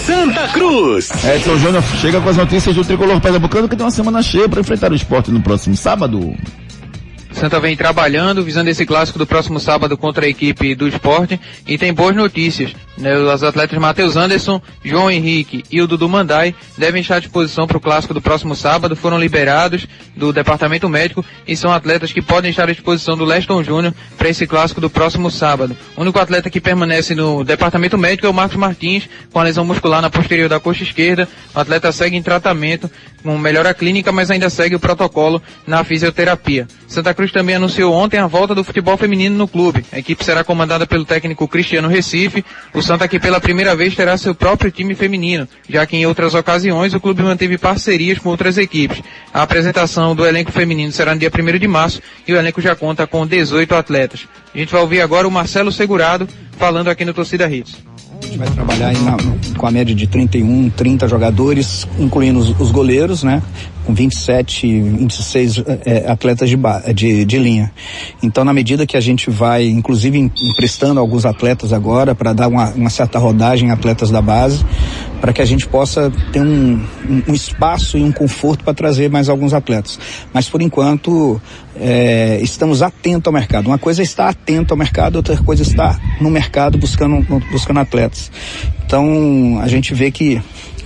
[0.05, 1.09] Santa Cruz.
[1.23, 4.59] Edson Júnior chega com as notícias do Tricolor Pernambucano que tem uma semana cheia para
[4.59, 6.35] enfrentar o esporte no próximo sábado.
[7.35, 11.77] Santa vem trabalhando, visando esse clássico do próximo sábado contra a equipe do esporte e
[11.77, 12.73] tem boas notícias.
[12.97, 13.13] Né?
[13.17, 17.77] Os atletas Matheus Anderson, João Henrique e o Dudu Mandai devem estar à disposição para
[17.77, 22.51] o clássico do próximo sábado, foram liberados do departamento médico e são atletas que podem
[22.51, 25.75] estar à disposição do Leston Júnior para esse clássico do próximo sábado.
[25.97, 29.65] O único atleta que permanece no departamento médico é o Marcos Martins, com a lesão
[29.65, 31.27] muscular na posterior da coxa esquerda.
[31.53, 32.89] O atleta segue em tratamento,
[33.21, 36.67] com melhora clínica, mas ainda segue o protocolo na fisioterapia.
[36.87, 39.85] Santa Cruz também anunciou ontem a volta do futebol feminino no clube.
[39.91, 42.43] A equipe será comandada pelo técnico Cristiano Recife.
[42.73, 46.33] O Santa que pela primeira vez terá seu próprio time feminino, já que em outras
[46.33, 49.01] ocasiões o clube manteve parcerias com outras equipes.
[49.33, 52.75] A apresentação do elenco feminino será no dia 1 de março e o elenco já
[52.75, 54.27] conta com 18 atletas.
[54.53, 57.75] A gente vai ouvir agora o Marcelo Segurado falando aqui no Torcida Hits.
[58.21, 59.17] A gente vai trabalhar na-
[59.57, 63.41] com a média de 31, 30 jogadores, incluindo os, os goleiros, né?
[63.85, 66.57] Com 27, 26 eh, atletas de,
[66.93, 67.71] de, de linha.
[68.23, 72.47] Então, na medida que a gente vai, inclusive, em- emprestando alguns atletas agora para dar
[72.47, 74.65] uma, uma certa rodagem em atletas da base,
[75.21, 76.83] para que a gente possa ter um,
[77.27, 79.99] um- espaço e um conforto para trazer mais alguns atletas.
[80.33, 81.39] Mas, por enquanto,
[81.75, 83.67] eh, estamos atentos ao mercado.
[83.67, 87.21] Uma coisa é estar atento ao mercado, outra coisa é estar no mercado buscando,
[87.51, 88.31] buscando atletas.
[88.83, 90.41] Então, a gente vê que,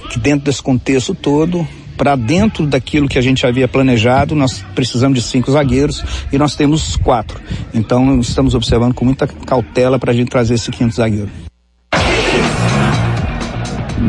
[0.10, 1.66] que dentro desse contexto todo,
[2.00, 6.56] para dentro daquilo que a gente havia planejado, nós precisamos de cinco zagueiros e nós
[6.56, 7.41] temos quatro.
[7.74, 11.30] Então, estamos observando com muita cautela para a gente trazer esse quinto zagueiro.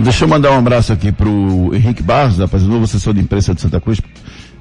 [0.04, 3.52] Deixa eu mandar um abraço aqui pro Henrique Barros, rapaz, o novo assessor de imprensa
[3.56, 4.00] de Santa Cruz,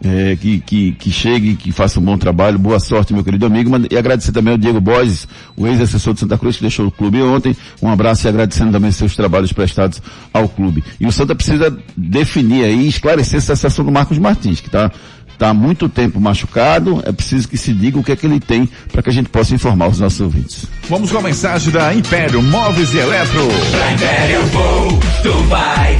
[0.03, 3.69] é, que, que, que chegue, que faça um bom trabalho, boa sorte, meu querido amigo,
[3.89, 7.21] e agradecer também ao Diego Borges, o ex-assessor de Santa Cruz, que deixou o clube
[7.21, 10.01] ontem, um abraço e agradecendo também seus trabalhos prestados
[10.33, 10.83] ao clube.
[10.99, 14.91] E o Santa precisa definir aí, esclarecer essa situação do Marcos Martins, que está
[15.37, 18.39] tá há muito tempo machucado, é preciso que se diga o que é que ele
[18.41, 20.65] tem para que a gente possa informar os nossos ouvintes.
[20.89, 23.47] Vamos com a mensagem da Império Móveis e Eletro.
[23.71, 25.97] Pra Império vou, tu vai.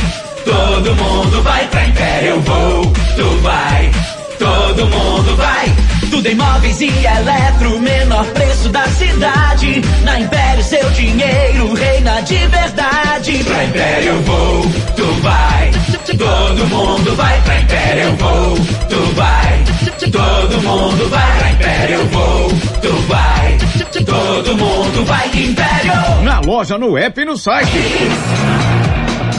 [0.49, 2.81] Todo mundo vai pra Império vou,
[3.15, 3.91] tu vai.
[4.39, 5.75] Todo mundo vai.
[6.09, 9.81] Tudo em móveis e eletro, menor preço da cidade.
[10.03, 13.43] Na Império seu dinheiro reina de verdade.
[13.43, 14.61] Pra Império vou,
[14.95, 15.71] tu vai.
[16.17, 18.55] Todo mundo vai pra Império vou,
[18.89, 19.63] tu vai.
[20.11, 22.49] Todo mundo vai pra Império vou,
[22.81, 23.57] tu vai.
[24.03, 26.23] Todo mundo vai Império.
[26.23, 27.69] Na loja, no app e no site.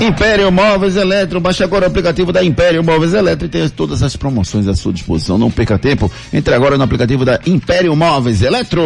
[0.01, 4.17] Império Móveis Eletro, baixe agora o aplicativo da Império Móveis Eletro e tenha todas as
[4.17, 5.37] promoções à sua disposição.
[5.37, 8.83] Não perca tempo, entre agora no aplicativo da Império Móveis Eletro.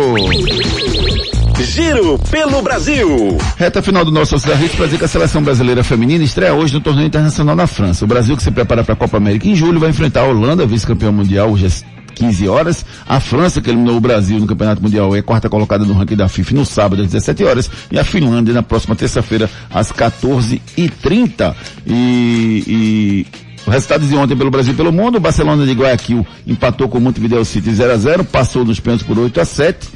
[1.62, 3.38] Giro pelo Brasil.
[3.56, 6.74] Reta final do nosso Cidade Hits para dizer que a seleção brasileira feminina estreia hoje
[6.74, 8.04] no torneio internacional na França.
[8.04, 10.66] O Brasil que se prepara para a Copa América em julho vai enfrentar a Holanda,
[10.66, 11.84] vice-campeão mundial, hoje às
[12.14, 12.84] 15 horas.
[13.06, 16.28] A França, que eliminou o Brasil no Campeonato Mundial, é quarta colocada no ranking da
[16.28, 17.70] FIFA no sábado às 17 horas.
[17.90, 21.54] E a Finlândia na próxima terça-feira às 14h30.
[21.86, 23.26] E, e
[23.66, 26.98] o resultado de ontem pelo Brasil e pelo mundo, o Barcelona de Guayaquil empatou com
[26.98, 29.88] o Montevideo City 0 a 0 passou nos pênaltis por 8 a 7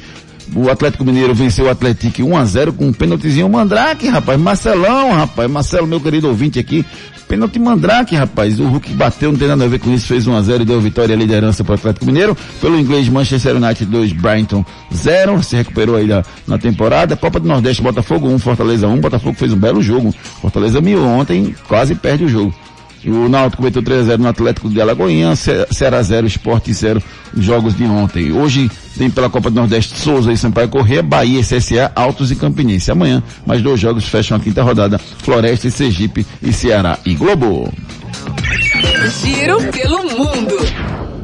[0.55, 4.39] O Atlético Mineiro venceu o Atlético 1 a 0 com um pênaltizinho Mandrake, rapaz.
[4.39, 5.49] Marcelão, rapaz.
[5.49, 6.83] Marcelo, meu querido ouvinte aqui.
[7.27, 8.59] Pênalti Mandrake, rapaz.
[8.59, 10.07] O Hulk bateu, não tem nada a ver com isso.
[10.07, 12.35] Fez 1 a 0 e deu vitória e liderança para o Atlético Mineiro.
[12.59, 15.43] Pelo inglês, Manchester United 2, Brighton 0.
[15.43, 17.15] Se recuperou aí na, na temporada.
[17.15, 18.99] Copa do Nordeste, Botafogo 1, Fortaleza 1.
[18.99, 20.11] Botafogo fez um belo jogo.
[20.41, 22.53] Fortaleza miou ontem, quase perde o jogo.
[23.05, 27.01] O Náutico meteu 3x0 no Atlético de Alagoinha, Ce- Ceará 0, Esporte 0,
[27.37, 28.33] jogos de ontem.
[28.33, 28.69] Hoje
[28.99, 32.91] tem pela Copa do Nordeste Souza e Sampaio Corrêa, Bahia, CSA, Altos e Campinense.
[32.91, 37.73] Amanhã, mais dois jogos fecham a quinta rodada, Floresta e Sergipe e Ceará e Globo.
[39.21, 41.18] Giro pelo mundo.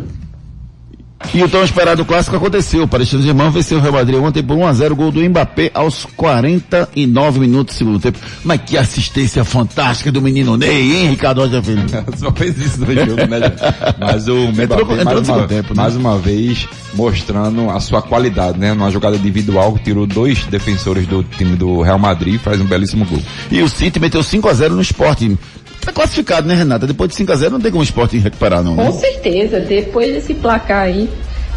[1.35, 2.83] E o tão esperado clássico aconteceu.
[2.83, 7.39] O Paris Saint-Germain venceu o Real Madrid ontem por 1x0, gol do Mbappé aos 49
[7.41, 8.17] minutos do segundo tempo.
[8.43, 11.83] Mas que assistência fantástica do menino Ney, hein, Ricardo Rocha Filho?
[12.15, 13.51] Só fez isso no jogo, né?
[13.99, 15.81] Mas o Mbappé, Entrou- mais, uma, tempo, né?
[15.83, 18.73] mais uma vez, mostrando a sua qualidade, né?
[18.73, 23.03] Numa jogada individual, tirou dois defensores do time do Real Madrid e faz um belíssimo
[23.05, 23.21] gol.
[23.51, 25.37] E o City meteu 5x0 no esporte.
[25.85, 26.87] Tá classificado, né, Renata?
[26.87, 28.75] Depois de 5x0 não tem como o esporte recuperar, não.
[28.75, 28.91] Com Né?
[28.91, 31.07] certeza, depois desse placar aí,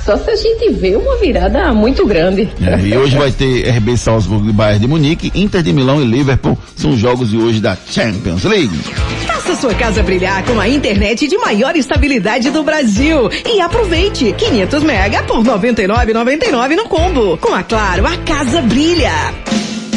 [0.05, 2.49] só se a gente vê uma virada muito grande.
[2.65, 6.05] É, e hoje vai ter RB Salzburg e Bayern de Munique, Inter de Milão e
[6.05, 6.57] Liverpool.
[6.77, 8.77] São os jogos de hoje da Champions League.
[9.27, 13.29] Faça sua casa brilhar com a internet de maior estabilidade do Brasil.
[13.47, 17.37] E aproveite 500 mega por 99,99 no combo.
[17.39, 19.13] Com a Claro, a casa brilha.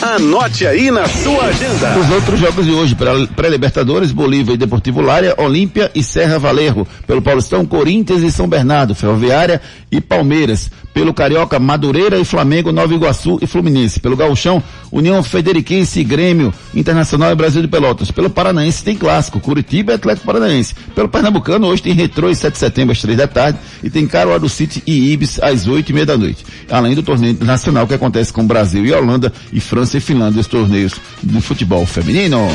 [0.02, 2.00] Anote aí na sua agenda.
[2.00, 6.88] Os outros jogos de hoje, pré- pré-Libertadores, Bolívia e Deportivo Lária, Olímpia e Serra Valerro.
[7.06, 10.72] Pelo Paulistão, Corinthians e São Bernardo, Ferroviária e Palmeiras.
[10.94, 14.00] Pelo Carioca, Madureira e Flamengo, Nova Iguaçu e Fluminense.
[14.00, 14.62] Pelo Gauchão,
[14.92, 18.12] União Federiquense Grêmio, Internacional e Brasil de Pelotas.
[18.12, 20.74] Pelo Paranaense tem clássico, Curitiba e Atlético Paranaense.
[20.96, 24.06] Pelo Pernambucano, hoje tem Retrô e 7 de setembro às 3 da tarde e tem
[24.08, 26.46] Caruaru City e Ibis às 8 e meia da noite.
[26.70, 30.48] Além do torneio internacional que acontece com Brasil e Holanda e França e Finlândia, os
[30.48, 32.48] torneios de futebol feminino.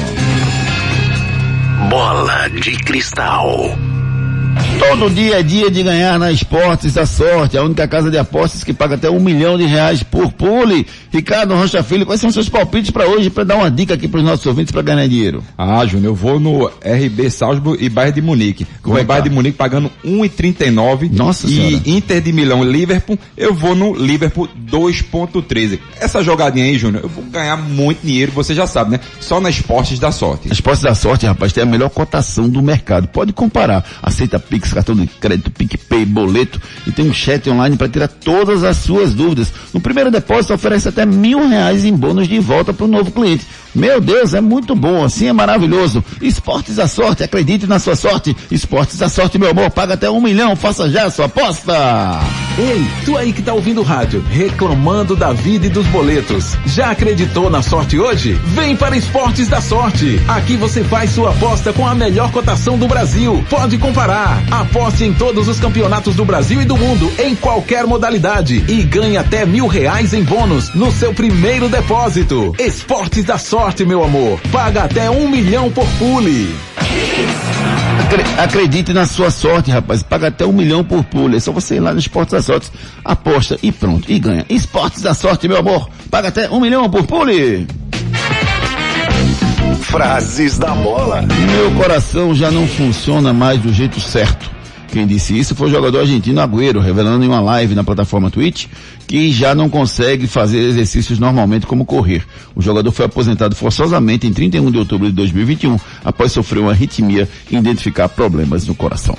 [1.89, 3.76] Bola de cristal.
[4.79, 8.62] Todo dia é dia de ganhar na Esportes da Sorte, a única casa de apostas
[8.62, 10.87] que paga até um milhão de reais por pule.
[11.12, 14.19] Ricardo Rocha Filho, quais são seus palpites para hoje, para dar uma dica aqui para
[14.19, 15.43] os nossos ouvintes para ganhar dinheiro?
[15.57, 18.67] Ah, Júnior, eu vou no RB Salzburg e Bayern de Munique.
[18.83, 19.29] Como é o que Bayern tá?
[19.31, 21.11] de Munique pagando 1,39.
[21.12, 21.83] Nossa E Senhora.
[21.87, 25.79] Inter de Milão e Liverpool, eu vou no Liverpool 2,13.
[26.01, 29.01] Essa jogadinha aí, Júnior, eu vou ganhar muito dinheiro, você já sabe, né?
[29.21, 30.53] Só nas esportes da sorte.
[30.53, 33.09] Esportes da Sorte, rapaz, tem a melhor cotação do mercado.
[33.09, 33.85] Pode comparar.
[34.03, 38.65] Aceita Pix, cartão de crédito, PicPay, boleto e tem um chat online para tirar todas
[38.65, 39.53] as suas dúvidas.
[39.75, 43.47] No primeiro depósito oferece até mil reais em bônus de volta para o novo cliente.
[43.75, 46.03] Meu Deus, é muito bom, assim é maravilhoso.
[46.23, 48.35] Esportes da Sorte, acredite na sua sorte.
[48.51, 51.75] Esportes da Sorte, meu amor, paga até um milhão, faça já a sua aposta.
[52.59, 56.57] Ei, tu aí que tá ouvindo o rádio, reclamando da vida e dos boletos.
[56.65, 58.33] Já acreditou na sorte hoje?
[58.47, 60.19] Vem para Esportes da Sorte.
[60.27, 63.45] Aqui você faz sua aposta com a melhor cotação do Brasil.
[63.51, 64.36] Pode comparar.
[64.51, 68.64] Aposte em todos os campeonatos do Brasil e do mundo, em qualquer modalidade.
[68.68, 72.55] E ganhe até mil reais em bônus no seu primeiro depósito.
[72.59, 74.41] Esportes da Sorte, meu amor.
[74.53, 76.55] Paga até um milhão por pule.
[78.01, 80.03] Acre- Acredite na sua sorte, rapaz.
[80.03, 81.37] Paga até um milhão por pule.
[81.37, 82.70] É só você ir lá no Esportes da Sorte,
[83.05, 84.11] aposta e pronto.
[84.11, 84.45] E ganha.
[84.49, 85.89] Esportes da Sorte, meu amor.
[86.11, 87.66] Paga até um milhão por pule.
[89.83, 91.22] Frases da bola.
[91.22, 94.51] Meu coração já não funciona mais do jeito certo.
[94.89, 98.66] Quem disse isso foi o jogador argentino Agüero, revelando em uma live na plataforma Twitch
[99.07, 102.24] que já não consegue fazer exercícios normalmente como correr.
[102.55, 107.29] O jogador foi aposentado forçosamente em 31 de outubro de 2021 após sofrer uma arritmia
[107.51, 109.16] e identificar problemas no coração.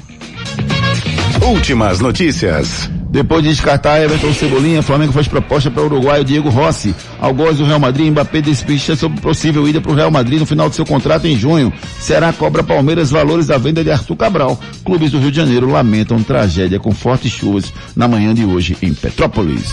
[1.41, 2.89] Últimas notícias.
[3.09, 6.93] Depois de descartar Everton Cebolinha, Flamengo faz proposta para o uruguaio Diego Rossi.
[7.19, 10.69] Algoz do Real Madrid, Mbappé despista sobre possível ida para o Real Madrid no final
[10.69, 11.71] do seu contrato em junho.
[11.99, 14.59] Ceará cobra Palmeiras valores da venda de Arthur Cabral.
[14.83, 18.93] Clubes do Rio de Janeiro lamentam tragédia com fortes chuvas na manhã de hoje em
[18.93, 19.71] Petrópolis.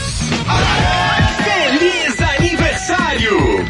[1.45, 3.65] Feliz aniversário!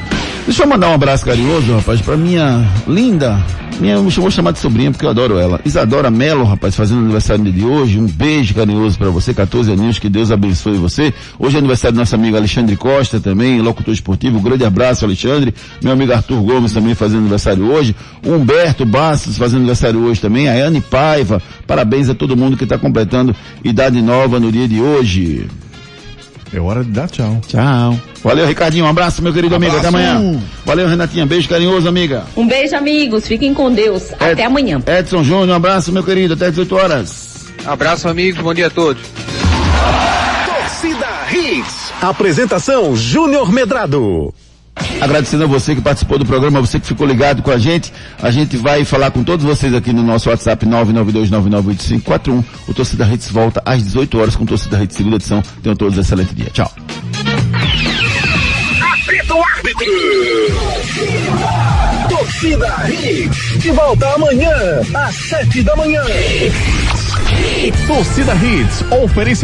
[0.44, 3.42] Deixa eu mandar um abraço carinhoso, rapaz, pra minha linda,
[3.80, 5.60] minha, eu vou chamar de sobrinha porque eu adoro ela.
[5.64, 7.98] Isadora Melo, rapaz, fazendo aniversário de hoje.
[7.98, 11.12] Um beijo carinhoso pra você, 14 aninhos, que Deus abençoe você.
[11.38, 14.38] Hoje é aniversário do nosso amigo Alexandre Costa também, locutor esportivo.
[14.38, 15.54] Um grande abraço, Alexandre.
[15.82, 17.94] Meu amigo Arthur Gomes também fazendo aniversário hoje.
[18.24, 20.48] Humberto Bastos fazendo aniversário hoje também.
[20.48, 21.42] A Anne Paiva.
[21.66, 25.46] Parabéns a todo mundo que está completando idade nova no dia de hoje.
[26.52, 27.40] É hora de dar tchau.
[27.48, 27.98] Tchau.
[28.22, 28.84] Valeu, Ricardinho.
[28.84, 29.76] Um abraço, meu querido amigo.
[29.76, 30.06] Até Abraço.
[30.16, 30.40] amanhã.
[30.64, 31.26] Valeu, Renatinha.
[31.26, 32.24] Beijo carinhoso, amiga.
[32.36, 33.26] Um beijo, amigos.
[33.26, 34.12] Fiquem com Deus.
[34.20, 34.80] Até amanhã.
[34.86, 36.34] Edson Júnior, um abraço, meu querido.
[36.34, 37.46] Até 18 horas.
[37.64, 38.40] Abraço, amigos.
[38.42, 39.02] Bom dia a todos.
[40.46, 41.92] Torcida Hits.
[42.00, 44.32] Apresentação Júnior Medrado.
[45.00, 47.92] Agradecendo a você que participou do programa, você que ficou ligado com a gente.
[48.22, 52.44] A gente vai falar com todos vocês aqui no nosso WhatsApp 992998541.
[52.66, 55.42] O Torcida Hits volta às 18 horas com o Torcida Hits segunda edição.
[55.62, 56.50] Tenham todos um excelente dia.
[56.52, 56.70] Tchau.
[58.80, 59.36] Árbitro.
[62.08, 63.58] Torcida Hits.
[63.58, 64.50] De volta amanhã,
[64.94, 66.02] às sete da manhã.
[67.86, 69.42] Torcida Hits, oferecimento.